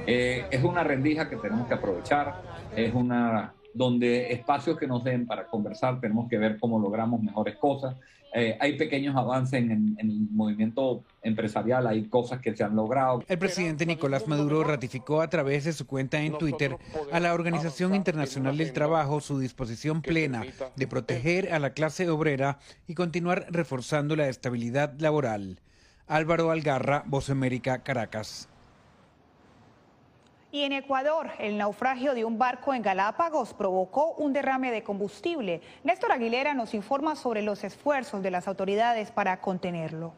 Eh, 0.06 0.46
es 0.50 0.62
una 0.64 0.84
rendija 0.84 1.28
que 1.28 1.36
tenemos 1.36 1.68
que 1.68 1.74
aprovechar, 1.74 2.42
es 2.74 2.94
una 2.94 3.54
donde 3.74 4.32
espacios 4.32 4.78
que 4.78 4.86
nos 4.86 5.02
den 5.02 5.26
para 5.26 5.46
conversar 5.46 5.98
tenemos 6.00 6.28
que 6.28 6.36
ver 6.36 6.58
cómo 6.58 6.78
logramos 6.78 7.22
mejores 7.22 7.56
cosas 7.56 7.96
eh, 8.34 8.56
hay 8.60 8.76
pequeños 8.78 9.14
avances 9.14 9.60
en, 9.60 9.70
en, 9.70 9.96
el 9.98 10.28
movimiento 10.30 11.04
empresarial, 11.22 11.86
hay 11.86 12.04
cosas 12.04 12.40
que 12.40 12.56
se 12.56 12.64
han 12.64 12.74
logrado. 12.74 13.22
El 13.28 13.38
presidente 13.38 13.84
Nicolás 13.84 14.26
Maduro 14.26 14.64
ratificó 14.64 15.20
a 15.20 15.28
través 15.28 15.64
de 15.64 15.72
su 15.72 15.86
cuenta 15.86 16.20
en 16.20 16.38
Twitter 16.38 16.76
a 17.12 17.20
la 17.20 17.34
Organización 17.34 17.94
Internacional 17.94 18.56
del 18.56 18.72
Trabajo 18.72 19.20
su 19.20 19.38
disposición 19.38 20.00
plena 20.00 20.44
de 20.76 20.86
proteger 20.86 21.52
a 21.52 21.58
la 21.58 21.74
clase 21.74 22.08
obrera 22.08 22.58
y 22.86 22.94
continuar 22.94 23.46
reforzando 23.50 24.16
la 24.16 24.28
estabilidad 24.28 24.94
laboral. 24.98 25.60
Álvaro 26.06 26.50
Algarra, 26.50 27.04
Voz 27.06 27.30
América, 27.30 27.82
Caracas. 27.82 28.48
Y 30.54 30.64
en 30.64 30.72
Ecuador, 30.72 31.30
el 31.38 31.56
naufragio 31.56 32.12
de 32.12 32.26
un 32.26 32.36
barco 32.36 32.74
en 32.74 32.82
Galápagos 32.82 33.54
provocó 33.54 34.12
un 34.18 34.34
derrame 34.34 34.70
de 34.70 34.82
combustible. 34.82 35.62
Néstor 35.82 36.12
Aguilera 36.12 36.52
nos 36.52 36.74
informa 36.74 37.16
sobre 37.16 37.40
los 37.40 37.64
esfuerzos 37.64 38.22
de 38.22 38.30
las 38.30 38.46
autoridades 38.46 39.10
para 39.10 39.40
contenerlo. 39.40 40.12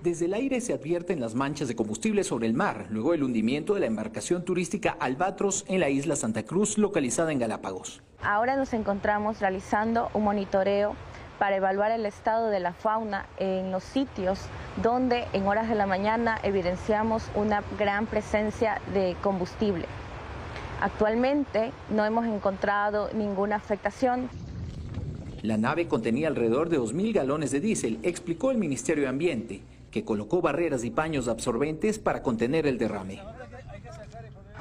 Desde 0.00 0.24
el 0.24 0.32
aire 0.32 0.62
se 0.62 0.72
advierten 0.72 1.20
las 1.20 1.34
manchas 1.34 1.68
de 1.68 1.76
combustible 1.76 2.24
sobre 2.24 2.46
el 2.46 2.54
mar, 2.54 2.86
luego 2.88 3.12
del 3.12 3.24
hundimiento 3.24 3.74
de 3.74 3.80
la 3.80 3.86
embarcación 3.86 4.42
turística 4.42 4.96
Albatros 5.00 5.66
en 5.68 5.80
la 5.80 5.90
isla 5.90 6.16
Santa 6.16 6.44
Cruz, 6.44 6.78
localizada 6.78 7.30
en 7.30 7.38
Galápagos. 7.38 8.02
Ahora 8.22 8.56
nos 8.56 8.72
encontramos 8.72 9.40
realizando 9.40 10.10
un 10.14 10.24
monitoreo 10.24 10.96
para 11.38 11.56
evaluar 11.56 11.90
el 11.90 12.06
estado 12.06 12.48
de 12.48 12.60
la 12.60 12.72
fauna 12.72 13.26
en 13.38 13.70
los 13.70 13.84
sitios 13.84 14.40
donde 14.82 15.24
en 15.32 15.46
horas 15.46 15.68
de 15.68 15.74
la 15.74 15.86
mañana 15.86 16.38
evidenciamos 16.42 17.30
una 17.34 17.62
gran 17.78 18.06
presencia 18.06 18.80
de 18.92 19.16
combustible. 19.22 19.86
Actualmente 20.80 21.72
no 21.90 22.04
hemos 22.04 22.26
encontrado 22.26 23.08
ninguna 23.14 23.56
afectación. 23.56 24.28
La 25.42 25.56
nave 25.56 25.86
contenía 25.86 26.28
alrededor 26.28 26.68
de 26.68 26.78
2.000 26.78 27.14
galones 27.14 27.50
de 27.50 27.60
diésel, 27.60 27.98
explicó 28.02 28.50
el 28.50 28.58
Ministerio 28.58 29.04
de 29.04 29.10
Ambiente, 29.10 29.62
que 29.90 30.04
colocó 30.04 30.40
barreras 30.40 30.84
y 30.84 30.90
paños 30.90 31.28
absorbentes 31.28 31.98
para 31.98 32.22
contener 32.22 32.66
el 32.66 32.78
derrame. 32.78 33.20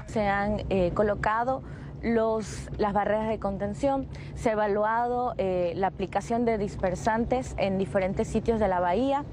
Se 0.07 0.27
han 0.27 0.63
eh, 0.69 0.91
colocado 0.93 1.63
los, 2.03 2.69
las 2.77 2.93
barreras 2.93 3.29
de 3.29 3.39
contención, 3.39 4.07
se 4.35 4.49
ha 4.49 4.53
evaluado 4.53 5.33
eh, 5.37 5.73
la 5.75 5.87
aplicación 5.87 6.45
de 6.45 6.57
dispersantes 6.57 7.55
en 7.57 7.77
diferentes 7.77 8.27
sitios 8.27 8.59
de 8.59 8.67
la 8.67 8.79
bahía. 8.79 9.23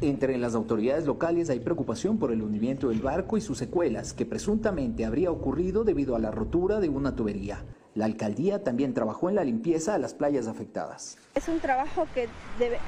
Entre 0.00 0.36
las 0.36 0.56
autoridades 0.56 1.06
locales 1.06 1.48
hay 1.48 1.60
preocupación 1.60 2.18
por 2.18 2.32
el 2.32 2.42
hundimiento 2.42 2.88
del 2.88 3.00
barco 3.00 3.36
y 3.36 3.40
sus 3.40 3.58
secuelas, 3.58 4.12
que 4.12 4.26
presuntamente 4.26 5.04
habría 5.04 5.30
ocurrido 5.30 5.84
debido 5.84 6.16
a 6.16 6.18
la 6.18 6.32
rotura 6.32 6.80
de 6.80 6.88
una 6.88 7.14
tubería. 7.14 7.64
La 7.94 8.06
alcaldía 8.06 8.64
también 8.64 8.94
trabajó 8.94 9.28
en 9.28 9.34
la 9.34 9.44
limpieza 9.44 9.92
de 9.92 9.98
las 9.98 10.14
playas 10.14 10.46
afectadas. 10.46 11.18
Es 11.34 11.48
un 11.48 11.60
trabajo 11.60 12.06
que 12.14 12.26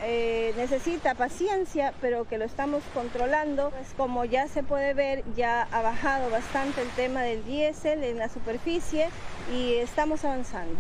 eh, 0.03 0.55
necesita 0.57 1.15
paciencia, 1.15 1.93
pero 2.01 2.27
que 2.27 2.39
lo 2.39 2.47
estamos 2.47 2.83
controlando. 2.95 3.69
Pues 3.71 3.93
como 3.99 4.25
ya 4.25 4.49
se 4.49 4.63
puede 4.63 4.95
ver, 4.95 5.23
ya 5.37 5.69
ha 5.73 5.83
bajado 5.83 6.31
bastante 6.31 6.81
el 6.81 6.89
tema 6.91 7.21
del 7.21 7.45
diésel 7.45 8.03
en 8.03 8.17
la 8.17 8.31
superficie 8.31 9.09
y 9.55 9.75
estamos 9.75 10.25
avanzando. 10.25 10.75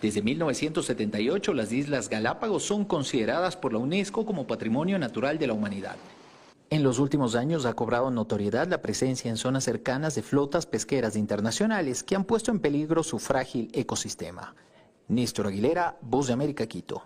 Desde 0.00 0.22
1978, 0.22 1.52
las 1.52 1.72
Islas 1.72 2.08
Galápagos 2.08 2.62
son 2.62 2.86
consideradas 2.86 3.56
por 3.56 3.74
la 3.74 3.78
UNESCO 3.78 4.24
como 4.24 4.46
Patrimonio 4.46 4.98
Natural 4.98 5.38
de 5.38 5.46
la 5.46 5.52
Humanidad. 5.52 5.96
En 6.72 6.84
los 6.84 7.00
últimos 7.00 7.34
años 7.34 7.66
ha 7.66 7.72
cobrado 7.72 8.12
notoriedad 8.12 8.68
la 8.68 8.80
presencia 8.80 9.28
en 9.28 9.36
zonas 9.36 9.64
cercanas 9.64 10.14
de 10.14 10.22
flotas 10.22 10.66
pesqueras 10.66 11.16
internacionales 11.16 12.04
que 12.04 12.14
han 12.14 12.22
puesto 12.22 12.52
en 12.52 12.60
peligro 12.60 13.02
su 13.02 13.18
frágil 13.18 13.72
ecosistema. 13.74 14.54
Néstor 15.08 15.48
Aguilera, 15.48 15.96
Voz 16.00 16.28
de 16.28 16.34
América, 16.34 16.68
Quito. 16.68 17.02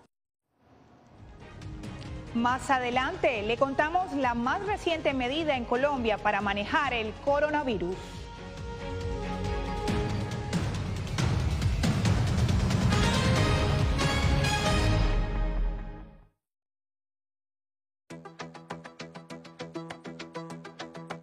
Más 2.35 2.69
adelante 2.69 3.41
le 3.41 3.57
contamos 3.57 4.13
la 4.13 4.35
más 4.35 4.63
reciente 4.67 5.15
medida 5.15 5.57
en 5.57 5.65
Colombia 5.65 6.19
para 6.19 6.41
manejar 6.41 6.93
el 6.93 7.11
coronavirus. 7.25 7.95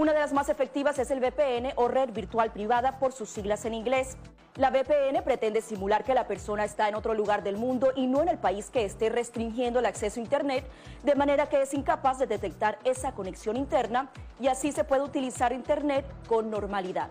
Una 0.00 0.14
de 0.14 0.20
las 0.20 0.32
más 0.32 0.48
efectivas 0.48 0.98
es 0.98 1.10
el 1.10 1.20
VPN 1.20 1.74
o 1.76 1.86
red 1.86 2.08
virtual 2.08 2.50
privada 2.50 2.98
por 2.98 3.12
sus 3.12 3.28
siglas 3.28 3.66
en 3.66 3.74
inglés. 3.74 4.16
La 4.56 4.70
VPN 4.70 5.22
pretende 5.22 5.60
simular 5.60 6.04
que 6.04 6.14
la 6.14 6.26
persona 6.26 6.64
está 6.64 6.88
en 6.88 6.94
otro 6.94 7.12
lugar 7.12 7.42
del 7.42 7.58
mundo 7.58 7.92
y 7.94 8.06
no 8.06 8.22
en 8.22 8.30
el 8.30 8.38
país 8.38 8.70
que 8.70 8.86
esté 8.86 9.10
restringiendo 9.10 9.78
el 9.78 9.84
acceso 9.84 10.18
a 10.18 10.22
Internet, 10.22 10.64
de 11.02 11.14
manera 11.16 11.50
que 11.50 11.60
es 11.60 11.74
incapaz 11.74 12.18
de 12.18 12.26
detectar 12.26 12.78
esa 12.84 13.12
conexión 13.12 13.58
interna 13.58 14.10
y 14.40 14.46
así 14.46 14.72
se 14.72 14.84
puede 14.84 15.02
utilizar 15.02 15.52
Internet 15.52 16.06
con 16.26 16.50
normalidad. 16.50 17.10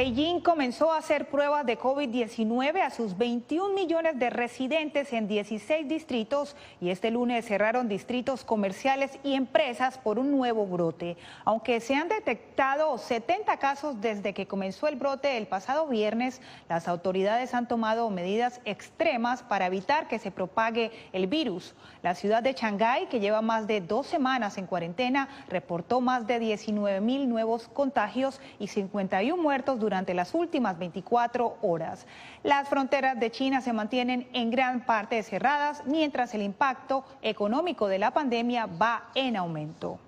Beijing 0.00 0.40
comenzó 0.40 0.90
a 0.90 0.96
hacer 0.96 1.28
pruebas 1.28 1.66
de 1.66 1.78
COVID-19 1.78 2.80
a 2.80 2.88
sus 2.88 3.18
21 3.18 3.74
millones 3.74 4.18
de 4.18 4.30
residentes 4.30 5.12
en 5.12 5.28
16 5.28 5.86
distritos 5.88 6.56
y 6.80 6.88
este 6.88 7.10
lunes 7.10 7.44
cerraron 7.44 7.86
distritos 7.86 8.42
comerciales 8.42 9.18
y 9.22 9.34
empresas 9.34 9.98
por 9.98 10.18
un 10.18 10.30
nuevo 10.30 10.64
brote. 10.64 11.18
Aunque 11.44 11.80
se 11.80 11.96
han 11.96 12.08
detectado 12.08 12.96
70 12.96 13.58
casos 13.58 14.00
desde 14.00 14.32
que 14.32 14.46
comenzó 14.46 14.88
el 14.88 14.96
brote 14.96 15.36
el 15.36 15.46
pasado 15.46 15.86
viernes, 15.86 16.40
las 16.70 16.88
autoridades 16.88 17.52
han 17.52 17.68
tomado 17.68 18.08
medidas 18.08 18.62
extremas 18.64 19.42
para 19.42 19.66
evitar 19.66 20.08
que 20.08 20.18
se 20.18 20.30
propague 20.30 20.92
el 21.12 21.26
virus. 21.26 21.74
La 22.02 22.14
ciudad 22.14 22.42
de 22.42 22.54
Shanghái, 22.54 23.08
que 23.08 23.20
lleva 23.20 23.42
más 23.42 23.66
de 23.66 23.82
dos 23.82 24.06
semanas 24.06 24.56
en 24.56 24.64
cuarentena, 24.64 25.28
reportó 25.50 26.00
más 26.00 26.26
de 26.26 26.38
19 26.38 27.02
mil 27.02 27.28
nuevos 27.28 27.68
contagios 27.68 28.40
y 28.58 28.68
51 28.68 29.36
muertos 29.36 29.78
durante 29.78 29.89
las 29.90 30.34
últimas 30.34 30.78
24 30.78 31.58
horas. 31.62 32.06
Las 32.42 32.68
fronteras 32.68 33.18
de 33.18 33.30
China 33.30 33.60
se 33.60 33.72
mantienen 33.72 34.28
en 34.32 34.50
gran 34.50 34.86
parte 34.86 35.22
cerradas, 35.22 35.82
mientras 35.84 36.32
el 36.34 36.42
impacto 36.42 37.04
económico 37.22 37.88
de 37.88 37.98
la 37.98 38.12
pandemia 38.12 38.66
va 38.66 39.10
en 39.14 39.36
aumento. 39.36 39.98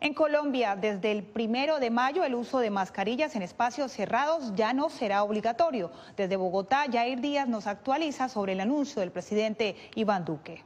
En 0.00 0.12
Colombia, 0.12 0.76
desde 0.76 1.12
el 1.12 1.22
primero 1.22 1.78
de 1.78 1.90
mayo, 1.90 2.24
el 2.24 2.34
uso 2.34 2.58
de 2.58 2.68
mascarillas 2.68 3.36
en 3.36 3.42
espacios 3.42 3.92
cerrados 3.92 4.52
ya 4.54 4.74
no 4.74 4.90
será 4.90 5.22
obligatorio. 5.22 5.90
Desde 6.16 6.36
Bogotá, 6.36 6.84
Jair 6.92 7.20
Díaz 7.20 7.48
nos 7.48 7.66
actualiza 7.66 8.28
sobre 8.28 8.52
el 8.52 8.60
anuncio 8.60 9.00
del 9.00 9.12
presidente 9.12 9.76
Iván 9.94 10.26
Duque. 10.26 10.62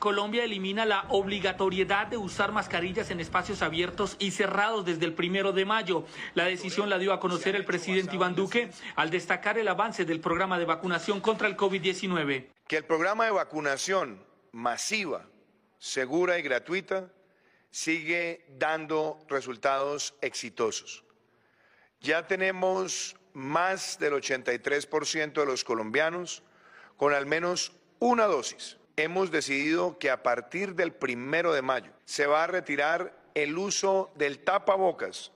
Colombia 0.00 0.44
elimina 0.44 0.86
la 0.86 1.04
obligatoriedad 1.10 2.06
de 2.06 2.16
usar 2.16 2.52
mascarillas 2.52 3.10
en 3.10 3.20
espacios 3.20 3.60
abiertos 3.60 4.16
y 4.18 4.30
cerrados 4.30 4.86
desde 4.86 5.04
el 5.04 5.12
primero 5.12 5.52
de 5.52 5.66
mayo. 5.66 6.06
La 6.34 6.46
decisión 6.46 6.88
la 6.88 6.98
dio 6.98 7.12
a 7.12 7.20
conocer 7.20 7.54
el 7.54 7.66
presidente 7.66 8.16
Iván 8.16 8.34
Duque 8.34 8.70
al 8.96 9.10
destacar 9.10 9.58
el 9.58 9.68
avance 9.68 10.06
del 10.06 10.20
programa 10.20 10.58
de 10.58 10.64
vacunación 10.64 11.20
contra 11.20 11.46
el 11.46 11.56
COVID-19. 11.56 12.46
Que 12.66 12.78
el 12.78 12.84
programa 12.84 13.26
de 13.26 13.30
vacunación 13.32 14.24
masiva, 14.52 15.26
segura 15.78 16.38
y 16.38 16.42
gratuita 16.42 17.10
sigue 17.70 18.46
dando 18.58 19.18
resultados 19.28 20.14
exitosos. 20.22 21.04
Ya 22.00 22.26
tenemos 22.26 23.16
más 23.34 23.98
del 23.98 24.14
83% 24.14 25.32
de 25.34 25.46
los 25.46 25.62
colombianos 25.62 26.42
con 26.96 27.12
al 27.12 27.26
menos 27.26 27.72
una 27.98 28.24
dosis 28.24 28.79
hemos 29.02 29.30
decidido 29.30 29.98
que 29.98 30.10
a 30.10 30.22
partir 30.22 30.74
del 30.74 30.92
primero 30.92 31.52
de 31.52 31.62
mayo 31.62 31.92
se 32.04 32.26
va 32.26 32.44
a 32.44 32.46
retirar 32.46 33.16
el 33.34 33.56
uso 33.56 34.10
del 34.16 34.40
tapabocas 34.40 35.32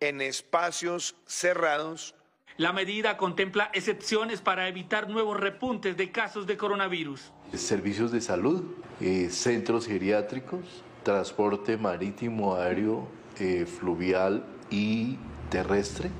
en 0.00 0.20
espacios 0.20 1.14
cerrados. 1.26 2.14
La 2.56 2.72
medida 2.72 3.16
contempla 3.16 3.70
excepciones 3.72 4.40
para 4.40 4.68
evitar 4.68 5.08
nuevos 5.08 5.38
repuntes 5.38 5.96
de 5.96 6.10
casos 6.10 6.46
de 6.46 6.56
coronavirus. 6.56 7.32
Servicios 7.54 8.12
de 8.12 8.20
salud, 8.20 8.64
eh, 9.00 9.28
centros 9.30 9.86
geriátricos, 9.86 10.60
transporte 11.02 11.76
marítimo, 11.76 12.56
aéreo, 12.56 13.08
eh, 13.38 13.66
fluvial 13.66 14.44
y 14.70 15.16
terrestre. 15.48 16.10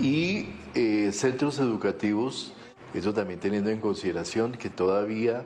Y 0.00 0.50
eh, 0.74 1.10
centros 1.12 1.58
educativos, 1.58 2.52
eso 2.98 3.12
también 3.12 3.40
teniendo 3.40 3.70
en 3.70 3.80
consideración 3.80 4.52
que 4.52 4.70
todavía 4.70 5.44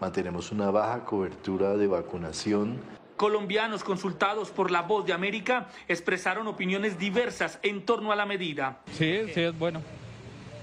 mantenemos 0.00 0.52
una 0.52 0.70
baja 0.70 1.04
cobertura 1.04 1.76
de 1.76 1.86
vacunación. 1.86 2.78
Colombianos 3.16 3.82
consultados 3.82 4.50
por 4.50 4.70
La 4.70 4.82
Voz 4.82 5.04
de 5.06 5.12
América 5.12 5.68
expresaron 5.88 6.46
opiniones 6.46 6.98
diversas 6.98 7.58
en 7.62 7.84
torno 7.84 8.12
a 8.12 8.16
la 8.16 8.26
medida. 8.26 8.80
Sí, 8.92 9.22
sí 9.34 9.40
es 9.40 9.58
bueno. 9.58 9.82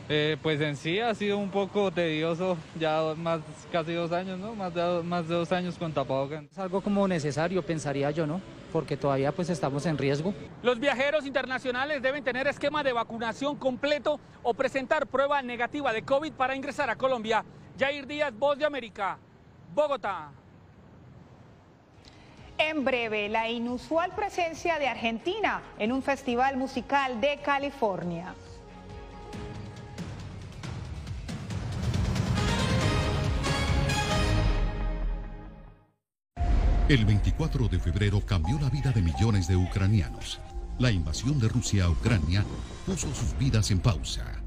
Eh, 0.08 0.38
pues 0.42 0.62
en 0.62 0.76
sí 0.78 1.00
ha 1.00 1.14
sido 1.16 1.38
un 1.38 1.50
poco 1.50 1.92
tedioso, 1.92 2.58
ya 2.80 3.14
más 3.18 3.42
casi 3.72 3.94
dos 3.94 4.12
años, 4.12 4.38
¿no? 4.38 4.54
Más 4.54 4.74
de, 4.74 5.02
más 5.04 5.28
de 5.28 5.34
dos 5.34 5.52
años 5.52 5.76
con 5.78 5.92
tapabocas. 5.92 6.44
Es 6.52 6.60
algo 6.60 6.82
como 6.82 7.08
necesario, 7.08 7.64
pensaría 7.64 8.12
yo, 8.12 8.28
¿no? 8.28 8.40
Porque 8.72 8.98
todavía 8.98 9.32
pues 9.32 9.50
estamos 9.50 9.86
en 9.86 9.98
riesgo. 9.98 10.34
Los 10.62 10.80
viajeros 10.80 11.26
internacionales 11.26 12.02
deben 12.02 12.24
tener 12.24 12.48
esquema 12.48 12.84
de 12.84 12.94
vacunación 12.94 13.56
completo 13.56 14.20
o 14.44 14.54
presentar 14.54 15.08
prueba 15.08 15.42
negativa 15.42 15.94
de 15.94 16.04
COVID 16.04 16.34
para 16.34 16.56
ingresar 16.56 16.90
a 16.90 16.96
Colombia. 16.96 17.44
Jair 17.80 18.06
Díaz, 18.08 18.34
Voz 18.38 18.58
de 18.58 18.66
América, 18.66 19.18
Bogotá. 19.74 20.32
En 22.58 22.86
breve, 22.86 23.28
la 23.28 23.50
inusual 23.50 24.12
presencia 24.16 24.80
de 24.80 24.88
Argentina 24.88 25.62
en 25.78 25.92
un 25.92 26.02
festival 26.02 26.56
musical 26.56 27.20
de 27.20 27.40
California. 27.44 28.34
El 36.88 37.04
24 37.04 37.68
de 37.68 37.80
febrero 37.80 38.22
cambió 38.24 38.60
la 38.60 38.70
vida 38.70 38.92
de 38.92 39.02
millones 39.02 39.48
de 39.48 39.56
ucranianos. 39.56 40.40
La 40.78 40.92
invasión 40.92 41.40
de 41.40 41.50
Rusia 41.50 41.86
a 41.86 41.90
Ucrania 41.90 42.46
puso 42.86 43.12
sus 43.16 43.36
vidas 43.40 43.72
en 43.72 43.80
pausa. 43.80 44.44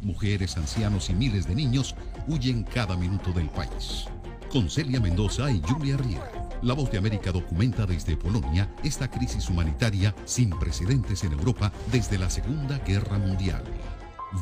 Mujeres, 0.00 0.56
ancianos 0.56 1.10
y 1.10 1.14
miles 1.14 1.48
de 1.48 1.56
niños 1.56 1.96
huyen 2.28 2.62
cada 2.62 2.96
minuto 2.96 3.32
del 3.32 3.48
país. 3.48 4.04
Con 4.52 4.70
Celia 4.70 5.00
Mendoza 5.00 5.50
y 5.50 5.60
Julia 5.60 5.96
Riera, 5.96 6.48
La 6.62 6.74
Voz 6.74 6.92
de 6.92 6.98
América 6.98 7.32
documenta 7.32 7.86
desde 7.86 8.16
Polonia 8.16 8.72
esta 8.84 9.10
crisis 9.10 9.50
humanitaria 9.50 10.14
sin 10.26 10.50
precedentes 10.50 11.24
en 11.24 11.32
Europa 11.32 11.72
desde 11.90 12.18
la 12.18 12.30
Segunda 12.30 12.78
Guerra 12.78 13.18
Mundial. 13.18 13.64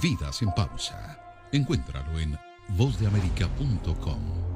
Vidas 0.03 0.43
en 0.43 0.51
pausa. 0.53 1.19
Encuéntralo 1.51 2.21
en 2.21 2.37
vozdeamerica.com. 2.77 4.56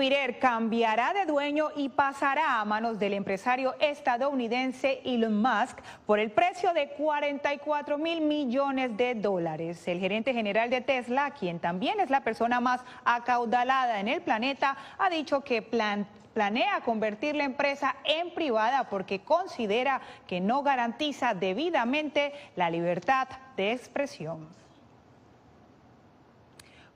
Twitter 0.00 0.38
cambiará 0.38 1.12
de 1.12 1.26
dueño 1.26 1.68
y 1.76 1.90
pasará 1.90 2.58
a 2.58 2.64
manos 2.64 2.98
del 2.98 3.12
empresario 3.12 3.74
estadounidense 3.80 5.02
Elon 5.04 5.42
Musk 5.42 5.78
por 6.06 6.18
el 6.18 6.30
precio 6.30 6.72
de 6.72 6.88
44 6.92 7.98
mil 7.98 8.22
millones 8.22 8.96
de 8.96 9.14
dólares. 9.14 9.86
El 9.86 10.00
gerente 10.00 10.32
general 10.32 10.70
de 10.70 10.80
Tesla, 10.80 11.32
quien 11.32 11.58
también 11.58 12.00
es 12.00 12.08
la 12.08 12.24
persona 12.24 12.60
más 12.60 12.80
acaudalada 13.04 14.00
en 14.00 14.08
el 14.08 14.22
planeta, 14.22 14.74
ha 14.96 15.10
dicho 15.10 15.42
que 15.42 15.60
planea 15.60 16.80
convertir 16.80 17.36
la 17.36 17.44
empresa 17.44 17.94
en 18.04 18.32
privada 18.32 18.84
porque 18.88 19.20
considera 19.20 20.00
que 20.26 20.40
no 20.40 20.62
garantiza 20.62 21.34
debidamente 21.34 22.32
la 22.56 22.70
libertad 22.70 23.28
de 23.54 23.72
expresión. 23.72 24.48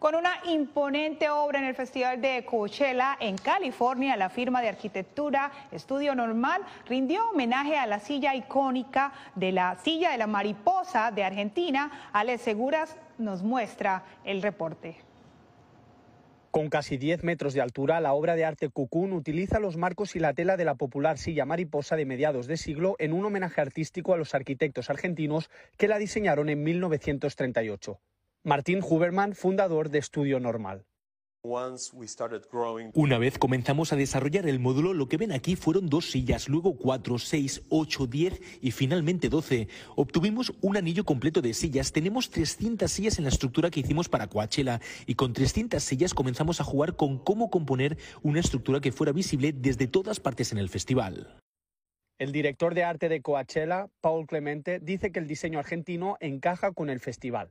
Con 0.04 0.16
una 0.16 0.34
imponente 0.44 1.30
obra 1.30 1.60
en 1.60 1.64
el 1.64 1.74
Festival 1.74 2.20
de 2.20 2.44
Coachella 2.44 3.16
en 3.18 3.38
California, 3.38 4.18
la 4.18 4.28
firma 4.28 4.60
de 4.60 4.68
arquitectura 4.68 5.50
Estudio 5.72 6.14
Normal 6.14 6.60
rindió 6.86 7.30
homenaje 7.30 7.78
a 7.78 7.86
la 7.86 8.00
silla 8.00 8.34
icónica 8.34 9.14
de 9.34 9.52
la 9.52 9.78
silla 9.82 10.10
de 10.10 10.18
la 10.18 10.26
mariposa 10.26 11.10
de 11.10 11.24
Argentina. 11.24 12.10
Alex 12.12 12.42
Seguras 12.42 12.98
nos 13.16 13.42
muestra 13.42 14.04
el 14.26 14.42
reporte. 14.42 14.98
Con 16.50 16.68
casi 16.68 16.98
10 16.98 17.24
metros 17.24 17.54
de 17.54 17.62
altura, 17.62 17.98
la 18.02 18.12
obra 18.12 18.34
de 18.34 18.44
arte 18.44 18.68
Cucún 18.68 19.14
utiliza 19.14 19.58
los 19.58 19.78
marcos 19.78 20.16
y 20.16 20.18
la 20.18 20.34
tela 20.34 20.58
de 20.58 20.66
la 20.66 20.74
popular 20.74 21.16
silla 21.16 21.46
mariposa 21.46 21.96
de 21.96 22.04
mediados 22.04 22.46
de 22.46 22.58
siglo 22.58 22.94
en 22.98 23.14
un 23.14 23.24
homenaje 23.24 23.62
artístico 23.62 24.12
a 24.12 24.18
los 24.18 24.34
arquitectos 24.34 24.90
argentinos 24.90 25.48
que 25.78 25.88
la 25.88 25.96
diseñaron 25.96 26.50
en 26.50 26.62
1938. 26.62 27.98
Martín 28.46 28.80
Huberman, 28.87 29.35
fundador 29.35 29.88
de 29.88 29.98
Estudio 29.98 30.38
Normal. 30.38 30.85
Una 32.92 33.18
vez 33.18 33.38
comenzamos 33.38 33.92
a 33.94 33.96
desarrollar 33.96 34.46
el 34.46 34.61
módulo, 34.61 34.92
lo 34.92 35.09
que 35.09 35.16
ven 35.16 35.33
aquí 35.33 35.57
fueron 35.57 35.88
dos 35.88 36.11
sillas, 36.11 36.50
luego 36.50 36.76
cuatro, 36.76 37.18
seis, 37.18 37.62
ocho, 37.70 38.07
diez 38.07 38.42
y 38.61 38.70
finalmente 38.72 39.30
doce. 39.30 39.68
Obtuvimos 39.96 40.52
un 40.61 40.76
anillo 40.76 41.07
completo 41.07 41.40
de 41.40 41.54
sillas. 41.54 41.92
Tenemos 41.92 42.28
300 42.28 42.92
sillas 42.92 43.16
en 43.16 43.24
la 43.24 43.30
estructura 43.30 43.70
que 43.70 43.80
hicimos 43.80 44.11
para 44.11 44.26
Coachella 44.26 44.78
y 45.07 45.14
con 45.14 45.33
300 45.33 45.83
sillas 45.83 46.12
comenzamos 46.12 46.61
a 46.61 46.64
jugar 46.64 46.96
con 46.96 47.18
cómo 47.18 47.48
componer 47.48 47.96
una 48.22 48.40
estructura 48.40 48.83
que 48.83 48.92
fuera 48.92 49.12
visible 49.12 49.52
desde 49.52 49.87
todas 49.87 50.20
partes 50.20 50.52
en 50.52 50.59
el 50.59 50.68
festival. 50.68 51.43
El 52.16 52.31
director 52.31 52.74
de 52.74 52.85
arte 52.85 53.09
de 53.09 53.22
Coachella, 53.22 53.88
Paul 54.00 54.27
Clemente, 54.29 54.79
dice 54.79 55.11
que 55.11 55.18
el 55.18 55.27
diseño 55.27 55.59
argentino 55.59 56.16
encaja 56.20 56.70
con 56.70 56.88
el 56.88 57.00
festival. 57.00 57.50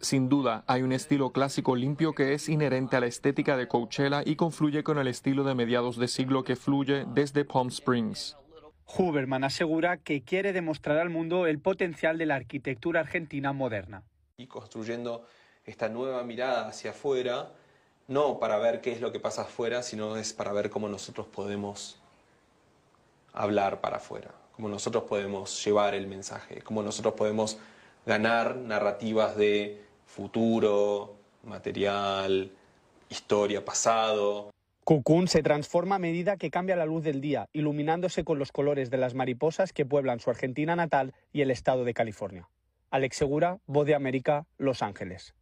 Sin 0.00 0.30
duda, 0.30 0.64
hay 0.66 0.80
un 0.80 0.92
estilo 0.92 1.32
clásico 1.32 1.76
limpio 1.76 2.14
que 2.14 2.32
es 2.32 2.48
inherente 2.48 2.96
a 2.96 3.00
la 3.00 3.06
estética 3.06 3.58
de 3.58 3.68
Coachella 3.68 4.22
y 4.24 4.36
confluye 4.36 4.82
con 4.82 4.98
el 4.98 5.06
estilo 5.06 5.44
de 5.44 5.54
mediados 5.54 5.98
de 5.98 6.08
siglo 6.08 6.44
que 6.44 6.56
fluye 6.56 7.04
desde 7.12 7.44
Palm 7.44 7.68
Springs. 7.68 8.38
Huberman 8.86 9.44
asegura 9.44 9.98
que 9.98 10.22
quiere 10.22 10.54
demostrar 10.54 10.96
al 10.96 11.10
mundo 11.10 11.46
el 11.46 11.58
potencial 11.58 12.16
de 12.16 12.24
la 12.24 12.36
arquitectura 12.36 13.00
argentina 13.00 13.52
moderna. 13.52 14.02
Y 14.38 14.46
construyendo 14.46 15.26
esta 15.66 15.90
nueva 15.90 16.24
mirada 16.24 16.68
hacia 16.68 16.92
afuera, 16.92 17.52
no 18.08 18.38
para 18.38 18.56
ver 18.56 18.80
qué 18.80 18.92
es 18.92 19.02
lo 19.02 19.12
que 19.12 19.20
pasa 19.20 19.42
afuera, 19.42 19.82
sino 19.82 20.16
es 20.16 20.32
para 20.32 20.54
ver 20.54 20.70
cómo 20.70 20.88
nosotros 20.88 21.26
podemos 21.26 22.00
hablar 23.34 23.80
para 23.80 23.96
afuera, 23.98 24.30
cómo 24.52 24.68
nosotros 24.68 25.04
podemos 25.04 25.62
llevar 25.64 25.94
el 25.94 26.06
mensaje, 26.06 26.62
cómo 26.62 26.82
nosotros 26.82 27.14
podemos 27.14 27.58
ganar 28.06 28.56
narrativas 28.56 29.36
de 29.36 29.82
futuro, 30.06 31.16
material, 31.42 32.50
historia, 33.08 33.64
pasado. 33.64 34.50
Cucún 34.84 35.28
se 35.28 35.42
transforma 35.42 35.96
a 35.96 35.98
medida 35.98 36.36
que 36.36 36.50
cambia 36.50 36.76
la 36.76 36.86
luz 36.86 37.02
del 37.02 37.20
día, 37.20 37.48
iluminándose 37.52 38.22
con 38.22 38.38
los 38.38 38.52
colores 38.52 38.90
de 38.90 38.98
las 38.98 39.14
mariposas 39.14 39.72
que 39.72 39.86
pueblan 39.86 40.20
su 40.20 40.30
Argentina 40.30 40.76
natal 40.76 41.14
y 41.32 41.40
el 41.40 41.50
estado 41.50 41.84
de 41.84 41.94
California. 41.94 42.48
Alex 42.90 43.16
Segura, 43.16 43.58
Voz 43.66 43.86
de 43.86 43.94
América, 43.94 44.46
Los 44.58 44.82
Ángeles. 44.82 45.34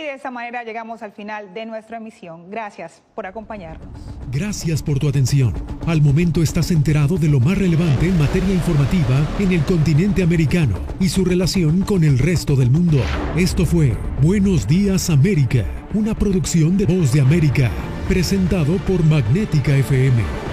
Y 0.00 0.02
de 0.02 0.14
esta 0.14 0.30
manera 0.30 0.64
llegamos 0.64 1.02
al 1.02 1.12
final 1.12 1.52
de 1.52 1.66
nuestra 1.66 1.98
emisión. 1.98 2.50
Gracias 2.50 3.02
por 3.14 3.26
acompañarnos. 3.26 3.88
Gracias 4.32 4.82
por 4.82 4.98
tu 4.98 5.06
atención. 5.06 5.52
Al 5.86 6.00
momento 6.00 6.42
estás 6.42 6.70
enterado 6.70 7.18
de 7.18 7.28
lo 7.28 7.38
más 7.38 7.58
relevante 7.58 8.06
en 8.06 8.18
materia 8.18 8.54
informativa 8.54 9.26
en 9.38 9.52
el 9.52 9.62
continente 9.64 10.22
americano 10.22 10.78
y 11.00 11.10
su 11.10 11.22
relación 11.22 11.82
con 11.82 12.02
el 12.02 12.18
resto 12.18 12.56
del 12.56 12.70
mundo. 12.70 12.98
Esto 13.36 13.66
fue 13.66 13.94
Buenos 14.22 14.66
Días 14.66 15.10
América, 15.10 15.66
una 15.92 16.14
producción 16.14 16.78
de 16.78 16.86
Voz 16.86 17.12
de 17.12 17.20
América, 17.20 17.70
presentado 18.08 18.78
por 18.86 19.04
Magnética 19.04 19.76
FM. 19.76 20.49